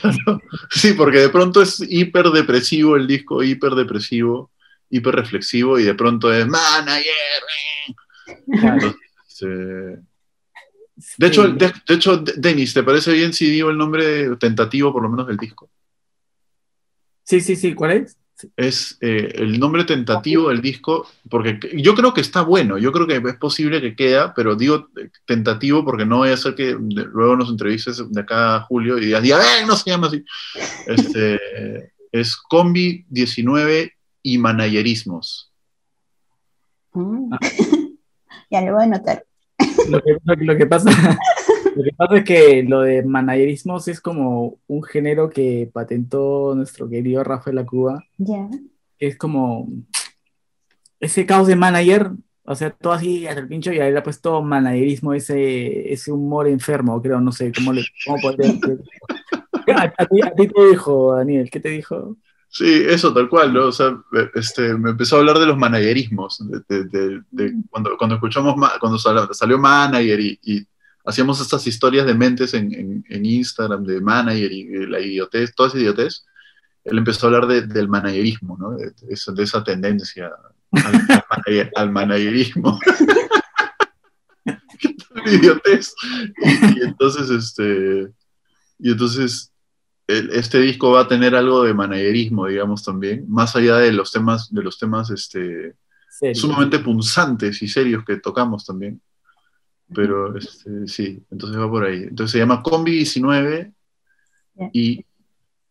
claro. 0.00 0.40
Sí, 0.70 0.94
porque 0.94 1.18
de 1.18 1.28
pronto 1.28 1.62
es 1.62 1.80
hiper 1.88 2.26
depresivo 2.30 2.96
el 2.96 3.06
disco, 3.06 3.42
hiper 3.42 3.72
depresivo, 3.74 4.50
hiper 4.90 5.14
reflexivo, 5.14 5.78
y 5.78 5.84
de 5.84 5.94
pronto 5.94 6.32
es 6.32 6.46
manager. 6.46 7.12
Entonces, 8.48 8.96
eh... 9.42 9.98
de, 11.18 11.26
hecho, 11.26 11.48
de, 11.48 11.72
de, 11.86 11.94
hecho, 11.94 12.16
Denis, 12.16 12.74
¿te 12.74 12.82
parece 12.82 13.12
bien 13.12 13.32
si 13.32 13.48
digo 13.48 13.70
el 13.70 13.78
nombre 13.78 14.36
tentativo, 14.36 14.92
por 14.92 15.02
lo 15.02 15.08
menos, 15.08 15.28
del 15.28 15.36
disco? 15.36 15.70
Sí, 17.22 17.40
sí, 17.40 17.56
sí, 17.56 17.74
¿cuál 17.74 17.92
es? 17.92 18.16
Es 18.56 18.98
eh, 19.00 19.32
el 19.34 19.58
nombre 19.58 19.84
tentativo 19.84 20.48
del 20.48 20.60
disco, 20.60 21.06
porque 21.28 21.58
yo 21.74 21.94
creo 21.94 22.14
que 22.14 22.20
está 22.20 22.42
bueno, 22.42 22.78
yo 22.78 22.92
creo 22.92 23.06
que 23.06 23.16
es 23.16 23.36
posible 23.36 23.80
que 23.80 23.96
queda, 23.96 24.34
pero 24.34 24.54
digo 24.54 24.88
tentativo 25.26 25.84
porque 25.84 26.06
no 26.06 26.18
voy 26.18 26.30
a 26.30 26.34
hacer 26.34 26.54
que 26.54 26.76
luego 26.78 27.36
nos 27.36 27.50
entrevistes 27.50 28.02
de 28.10 28.20
acá 28.20 28.56
a 28.56 28.60
Julio 28.62 28.98
y 28.98 29.06
digas, 29.06 29.24
¡eh, 29.24 29.66
no 29.66 29.76
se 29.76 29.90
llama 29.90 30.08
así! 30.08 30.24
Este, 30.86 31.38
es 32.12 32.36
Combi 32.36 33.04
19 33.08 33.92
y 34.22 34.38
Managerismos. 34.38 35.52
Mm. 36.92 37.34
ya 38.50 38.60
lo 38.62 38.74
voy 38.74 38.82
a 38.82 38.84
anotar. 38.84 39.24
Lo 39.88 40.02
que, 40.02 40.16
lo, 40.24 40.34
lo 40.34 40.56
que 40.56 40.66
pasa 40.66 40.90
lo 41.78 41.84
que 41.84 41.92
pasa 41.96 42.16
es 42.18 42.24
que 42.24 42.62
lo 42.64 42.80
de 42.82 43.02
managerismos 43.04 43.88
es 43.88 44.00
como 44.00 44.58
un 44.66 44.82
género 44.82 45.30
que 45.30 45.70
patentó 45.72 46.52
nuestro 46.54 46.88
querido 46.88 47.22
Rafael 47.24 47.58
Acuba. 47.58 48.04
Yeah. 48.18 48.48
Es 48.98 49.16
como. 49.16 49.68
ese 51.00 51.24
caos 51.26 51.46
de 51.46 51.56
manager, 51.56 52.10
o 52.44 52.54
sea, 52.54 52.70
todo 52.70 52.92
así 52.92 53.26
hasta 53.26 53.40
el 53.40 53.48
pincho, 53.48 53.72
y 53.72 53.78
ahí 53.78 53.92
le 53.92 53.98
ha 53.98 54.02
puesto 54.02 54.42
managerismo, 54.42 55.14
ese, 55.14 55.92
ese 55.92 56.10
humor 56.10 56.48
enfermo, 56.48 57.00
creo, 57.00 57.20
no 57.20 57.30
sé, 57.30 57.52
¿cómo 57.54 57.72
le 57.72 57.84
cómo 58.04 58.18
podría 58.20 58.52
decir? 58.52 58.80
¿A, 59.76 59.82
a 59.96 60.06
ti, 60.06 60.20
a 60.22 60.34
ti 60.34 60.48
te 60.48 60.66
dijo, 60.70 61.14
Daniel? 61.14 61.48
¿Qué 61.50 61.60
te 61.60 61.68
dijo? 61.68 62.16
Sí, 62.50 62.82
eso 62.88 63.12
tal 63.12 63.28
cual, 63.28 63.52
¿no? 63.52 63.66
O 63.66 63.72
sea, 63.72 63.90
me- 64.10 64.30
este, 64.34 64.74
me 64.74 64.90
empezó 64.90 65.16
a 65.16 65.18
hablar 65.20 65.38
de 65.38 65.44
los 65.46 65.58
managerismos, 65.58 66.42
de, 66.48 66.60
de- 66.68 66.84
de- 66.86 67.22
de 67.30 67.52
cuando, 67.70 67.96
cuando 67.98 68.14
escuchamos, 68.16 68.54
cuando 68.80 68.98
sal- 68.98 69.28
salió 69.32 69.58
manager 69.58 70.18
y, 70.18 70.38
y 70.42 70.66
hacíamos 71.08 71.40
estas 71.40 71.66
historias 71.66 72.06
de 72.06 72.14
mentes 72.14 72.54
en, 72.54 72.72
en- 72.74 73.04
en 73.08 73.24
Instagram 73.26 73.84
de 73.84 74.00
manager 74.00 74.52
y, 74.52 74.86
la 74.86 75.00
idiotez, 75.00 75.54
toda 75.54 75.68
esa 75.70 75.78
idiotez, 75.78 76.24
él 76.84 76.98
empezó 76.98 77.26
a 77.26 77.28
hablar 77.30 77.46
de- 77.48 77.66
del 77.66 77.88
managerismo, 77.88 78.56
¿no? 78.58 78.70
De, 78.72 78.90
de 78.90 79.14
esa, 79.14 79.32
de 79.32 79.42
esa 79.42 79.64
tendencia 79.64 80.30
al, 80.72 80.84
al 81.46 81.70
al 81.76 81.90
managerismo. 81.92 82.78
Qué 84.78 84.94
tal 84.94 85.34
idiotez. 85.34 85.94
Y, 86.42 86.78
y 86.78 86.82
entonces, 86.82 87.30
este, 87.30 88.08
y 88.78 88.92
entonces 88.92 89.52
el- 90.06 90.30
este 90.30 90.60
disco 90.60 90.92
va 90.92 91.00
a 91.02 91.08
tener 91.08 91.34
algo 91.34 91.64
de 91.64 91.74
managerismo, 91.74 92.46
digamos, 92.46 92.82
también, 92.84 93.24
más 93.28 93.56
allá 93.56 93.76
de 93.76 93.92
los 93.92 94.12
temas, 94.12 94.52
de 94.52 94.62
los 94.62 94.78
temas 94.78 95.10
este, 95.10 95.74
Serio. 96.10 96.34
sumamente 96.34 96.78
punzantes 96.78 97.60
y 97.62 97.68
serios 97.68 98.04
que 98.04 98.16
tocamos 98.16 98.64
también. 98.64 99.00
Pero 99.94 100.36
este, 100.36 100.86
sí, 100.86 101.22
entonces 101.30 101.58
va 101.60 101.68
por 101.70 101.84
ahí. 101.86 102.02
Entonces 102.04 102.32
se 102.32 102.38
llama 102.38 102.62
Combi 102.62 102.92
19 102.92 103.72
Ya. 104.54 104.70
y 104.72 105.04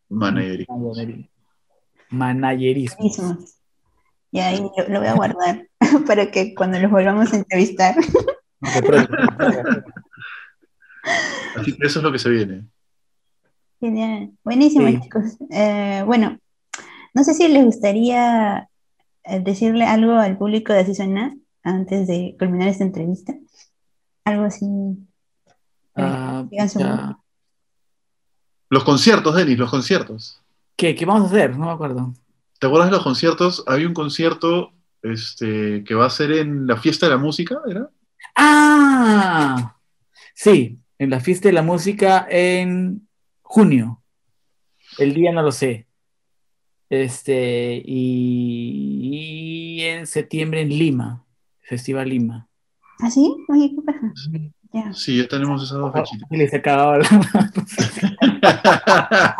Managerismo. 0.10 0.94
Managerismo. 2.10 3.38
Y 4.32 4.40
ahí 4.40 4.58
lo, 4.60 4.72
lo 4.90 5.00
voy 5.00 5.08
a 5.08 5.14
guardar 5.16 5.68
para 6.08 6.32
que 6.32 6.54
cuando 6.56 6.80
los 6.80 6.90
volvamos 6.92 7.32
a 7.34 7.38
entrevistar. 7.38 7.96
Así 11.56 11.76
que 11.76 11.88
eso 11.88 12.00
es 12.00 12.04
lo 12.04 12.12
que 12.12 12.20
se 12.20 12.30
viene. 12.30 12.66
Genial. 13.80 14.32
Buenísimo, 14.44 14.88
Sí. 14.88 15.00
chicos. 15.02 15.38
Eh, 15.52 16.04
bueno, 16.06 16.40
no 17.14 17.24
sé 17.24 17.34
si 17.34 17.48
les 17.48 17.64
gustaría 17.66 18.70
eh, 19.24 19.40
decirle 19.40 19.86
algo 19.86 20.14
al 20.14 20.38
público 20.38 20.74
de 20.74 20.80
Así 20.80 20.96
Suena 20.96 21.36
antes 21.64 22.08
de 22.08 22.36
culminar 22.40 22.70
esta 22.70 22.84
entrevista. 22.84 23.36
Algo 24.28 24.44
así. 24.44 24.66
Ah, 25.96 26.46
ya. 26.52 27.18
Los 28.70 28.84
conciertos, 28.84 29.34
Denis, 29.34 29.58
los 29.58 29.70
conciertos. 29.70 30.42
¿Qué, 30.76 30.94
¿Qué 30.96 31.06
vamos 31.06 31.24
a 31.24 31.26
hacer? 31.28 31.58
No 31.58 31.68
me 31.68 31.72
acuerdo. 31.72 32.14
¿Te 32.60 32.68
acuerdas 32.68 32.90
de 32.90 32.98
los 32.98 33.06
conciertos? 33.06 33.64
Había 33.68 33.88
un 33.88 33.94
concierto 33.94 34.74
este, 35.02 35.86
que 35.86 35.96
va 35.96 36.08
a 36.08 36.10
ser 36.10 36.34
en 36.34 36.68
la 36.68 36.76
fiesta 36.76 37.06
de 37.06 37.14
la 37.14 37.18
música, 37.18 37.62
¿era? 37.70 37.90
¡Ah! 38.36 39.78
Sí, 40.34 40.78
en 41.00 41.10
la 41.10 41.22
fiesta 41.22 41.48
de 41.48 41.54
la 41.54 41.62
música 41.62 42.28
en 42.30 43.08
junio. 43.42 44.04
El 44.98 45.14
día 45.14 45.32
no 45.32 45.42
lo 45.42 45.54
sé. 45.54 45.88
Este, 46.90 47.82
y, 47.86 49.80
y 49.80 49.82
en 49.84 50.06
septiembre 50.06 50.60
en 50.60 50.70
Lima, 50.70 51.26
Festival 51.62 52.10
Lima. 52.10 52.50
¿Ah, 53.00 53.12
sí? 53.12 53.36
Oye, 53.50 53.72
¿qué 53.76 53.82
pasa? 53.86 54.14
Ya. 54.74 54.94
Sí, 54.94 55.18
ya 55.18 55.28
tenemos 55.28 55.64
esas 55.64 55.78
dos 55.78 55.94
fechitas. 55.94 56.28
Y 56.32 56.38
les 56.38 56.54
acababa 56.54 56.98
la- 56.98 57.08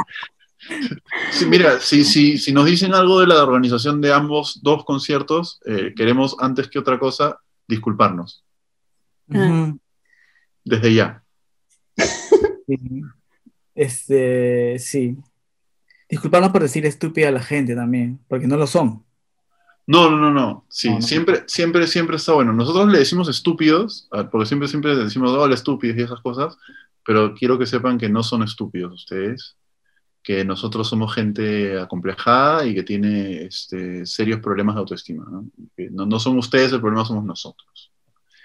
Sí, 1.32 1.46
mira, 1.46 1.80
si, 1.80 2.04
si, 2.04 2.38
si 2.38 2.52
nos 2.52 2.66
dicen 2.66 2.94
algo 2.94 3.22
de 3.22 3.28
la 3.28 3.42
organización 3.44 4.02
de 4.02 4.12
ambos 4.14 4.62
dos 4.64 4.84
conciertos, 4.84 5.60
eh, 5.66 5.94
queremos 5.96 6.36
antes 6.40 6.68
que 6.68 6.80
otra 6.80 7.00
cosa 7.00 7.40
disculparnos, 7.68 8.44
Ujú. 9.30 9.80
desde 10.66 10.94
ya. 10.94 11.24
Este, 13.76 14.78
sí. 14.80 15.18
Disculparnos 16.10 16.52
por 16.52 16.64
decir 16.64 16.86
estúpida 16.86 17.30
a 17.30 17.32
la 17.32 17.42
gente 17.42 17.76
también, 17.76 18.20
porque 18.28 18.48
no 18.48 18.58
lo 18.58 18.68
son. 18.68 19.04
No, 19.88 20.10
no, 20.12 20.18
no, 20.18 20.32
no. 20.32 20.66
Sí, 20.70 20.90
No, 20.90 20.96
no. 20.96 21.02
siempre, 21.02 21.44
siempre, 21.48 21.88
siempre 21.88 22.18
está 22.18 22.34
bueno. 22.34 22.54
Nosotros 22.54 22.92
le 22.92 23.00
decimos 23.00 23.30
estúpidos, 23.30 24.10
porque 24.32 24.46
siempre, 24.46 24.68
siempre 24.68 24.96
le 24.96 25.06
decimos, 25.06 25.32
hola, 25.32 25.56
estúpidos 25.56 25.98
y 25.98 26.02
esas 26.02 26.20
cosas, 26.20 26.58
pero 27.06 27.34
quiero 27.34 27.58
que 27.58 27.66
sepan 27.66 27.98
que 27.98 28.10
no 28.10 28.22
son 28.22 28.44
estúpidos 28.44 28.94
ustedes, 28.94 29.56
que 30.22 30.44
nosotros 30.44 30.90
somos 30.90 31.16
gente 31.16 31.80
acomplejada 31.80 32.66
y 32.66 32.76
que 32.76 32.84
tiene 32.84 33.44
este, 33.44 34.06
serios 34.06 34.42
problemas 34.42 34.76
de 34.76 34.80
autoestima. 34.82 35.26
¿no? 35.32 35.46
Que 35.76 35.90
no, 35.90 36.06
no 36.06 36.20
son 36.20 36.38
ustedes, 36.38 36.74
el 36.74 36.82
problema 36.82 37.06
somos 37.06 37.24
nosotros. 37.24 37.92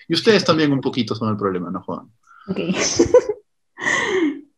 Y 0.07 0.15
ustedes 0.15 0.45
también 0.45 0.73
un 0.73 0.81
poquito 0.81 1.15
son 1.17 1.29
el 1.31 1.37
problema, 1.37 1.71
no 1.71 1.83
jodan. 1.83 2.09
Ok. 2.49 2.59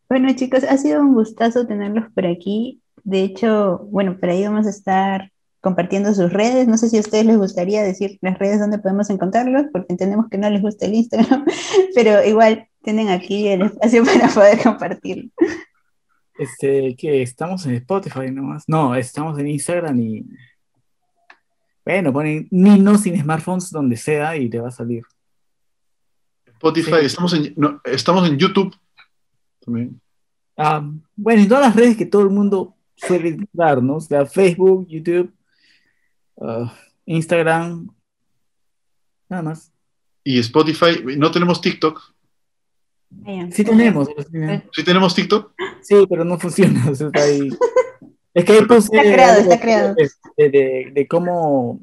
Bueno, 0.08 0.28
chicos, 0.36 0.62
ha 0.64 0.76
sido 0.76 1.00
un 1.00 1.14
gustazo 1.14 1.66
tenerlos 1.66 2.04
por 2.14 2.26
aquí. 2.26 2.82
De 3.02 3.22
hecho, 3.24 3.78
bueno, 3.90 4.16
por 4.20 4.28
ahí 4.28 4.44
vamos 4.44 4.66
a 4.66 4.70
estar 4.70 5.32
compartiendo 5.64 6.14
sus 6.14 6.32
redes. 6.32 6.68
No 6.68 6.76
sé 6.76 6.88
si 6.88 6.98
a 6.98 7.00
ustedes 7.00 7.26
les 7.26 7.38
gustaría 7.38 7.82
decir 7.82 8.18
las 8.20 8.38
redes 8.38 8.60
donde 8.60 8.78
podemos 8.78 9.10
encontrarlos, 9.10 9.64
porque 9.72 9.86
entendemos 9.88 10.26
que 10.30 10.38
no 10.38 10.48
les 10.50 10.62
gusta 10.62 10.86
el 10.86 10.94
Instagram, 10.94 11.44
pero 11.96 12.22
igual 12.24 12.68
tienen 12.82 13.08
aquí 13.08 13.48
el 13.48 13.62
espacio 13.62 14.04
para 14.12 14.28
poder 14.28 14.62
compartirlo. 14.62 15.30
Este, 16.38 16.94
que 16.96 17.22
estamos 17.22 17.64
en 17.66 17.74
Spotify 17.76 18.30
nomás. 18.30 18.64
No, 18.68 18.94
estamos 18.94 19.38
en 19.38 19.48
Instagram 19.48 19.98
y. 19.98 20.26
Bueno, 21.84 22.12
ponen 22.12 22.46
Nino 22.50 22.96
sin 22.96 23.20
smartphones 23.20 23.70
donde 23.70 23.96
sea 23.96 24.36
y 24.36 24.48
te 24.48 24.60
va 24.60 24.68
a 24.68 24.72
salir. 24.72 25.02
Spotify, 26.46 27.00
Sí. 27.00 27.06
estamos, 27.06 27.34
en, 27.34 27.52
no, 27.56 27.80
estamos 27.84 28.28
en 28.28 28.38
YouTube 28.38 28.74
también. 29.64 30.00
Ah, 30.56 30.86
bueno, 31.16 31.42
en 31.42 31.48
todas 31.48 31.66
las 31.66 31.76
redes 31.76 31.96
que 31.96 32.06
todo 32.06 32.22
el 32.22 32.30
mundo 32.30 32.74
suele 32.96 33.36
usar, 33.52 33.82
¿no? 33.82 33.96
O 33.96 34.00
sea, 34.00 34.24
Facebook, 34.24 34.86
YouTube, 34.88 35.32
ah, 36.40 36.72
Instagram, 37.06 37.88
nada 39.28 39.42
más. 39.42 39.72
Y 40.22 40.38
Spotify, 40.38 41.02
no 41.16 41.30
tenemos 41.30 41.60
TikTok. 41.60 42.00
Sí 43.52 43.62
tenemos, 43.64 44.08
¿Sí 44.72 44.82
tenemos 44.84 45.14
TikTok? 45.14 45.52
sí, 45.82 46.04
pero 46.08 46.24
no 46.24 46.38
funciona. 46.38 46.90
o 46.90 46.94
sea, 46.94 47.06
está 47.08 47.22
ahí. 47.22 47.48
Es 48.34 48.44
que 48.44 48.52
ahí 48.54 48.64
puse 48.64 48.88
Está 48.96 49.00
creado, 49.02 49.40
está 49.42 49.60
creado. 49.60 49.94
De, 50.36 50.50
de- 50.50 50.90
de 50.92 51.06
cómo 51.06 51.80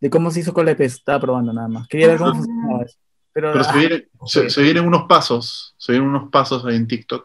de 0.00 0.10
cómo 0.10 0.30
se 0.30 0.40
hizo 0.40 0.52
Colepe, 0.52 0.84
estaba 0.84 1.18
probando 1.20 1.50
nada 1.54 1.66
más. 1.68 1.88
Quería 1.88 2.08
ver 2.08 2.18
cómo 2.18 2.32
Ah. 2.32 2.34
funcionaba 2.34 2.82
eso. 2.84 2.98
Pero, 3.32 3.52
Pero 3.52 3.64
se, 3.64 3.70
ah, 3.70 4.00
se- 4.26 4.50
se 4.50 4.62
vienen 4.62 4.86
unos 4.86 5.04
pasos, 5.08 5.74
se 5.78 5.92
vienen 5.92 6.10
unos 6.10 6.28
pasos 6.30 6.62
ahí 6.66 6.76
en 6.76 6.86
TikTok. 6.86 7.24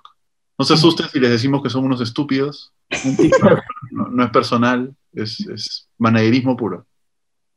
No 0.57 0.63
se 0.63 0.75
asusten 0.75 1.09
si 1.09 1.19
les 1.19 1.29
decimos 1.31 1.61
que 1.61 1.69
son 1.69 1.83
unos 1.83 1.99
estúpidos. 1.99 2.71
en 2.89 3.17
TikTok. 3.17 3.59
No, 3.91 4.07
no 4.07 4.23
es 4.23 4.29
personal, 4.31 4.95
es, 5.13 5.39
es 5.47 5.89
manaderismo 5.97 6.55
puro. 6.55 6.85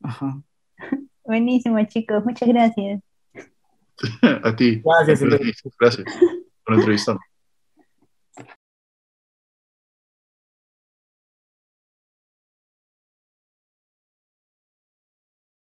Ajá. 0.02 0.40
Buenísimo, 1.24 1.82
chicos. 1.86 2.24
Muchas 2.24 2.48
gracias. 2.48 3.02
A 4.42 4.56
ti. 4.56 4.82
Gracias, 4.84 5.20
Gracias, 5.20 5.74
gracias 5.78 6.06
por 6.64 6.74
entrevistarme. 6.74 7.29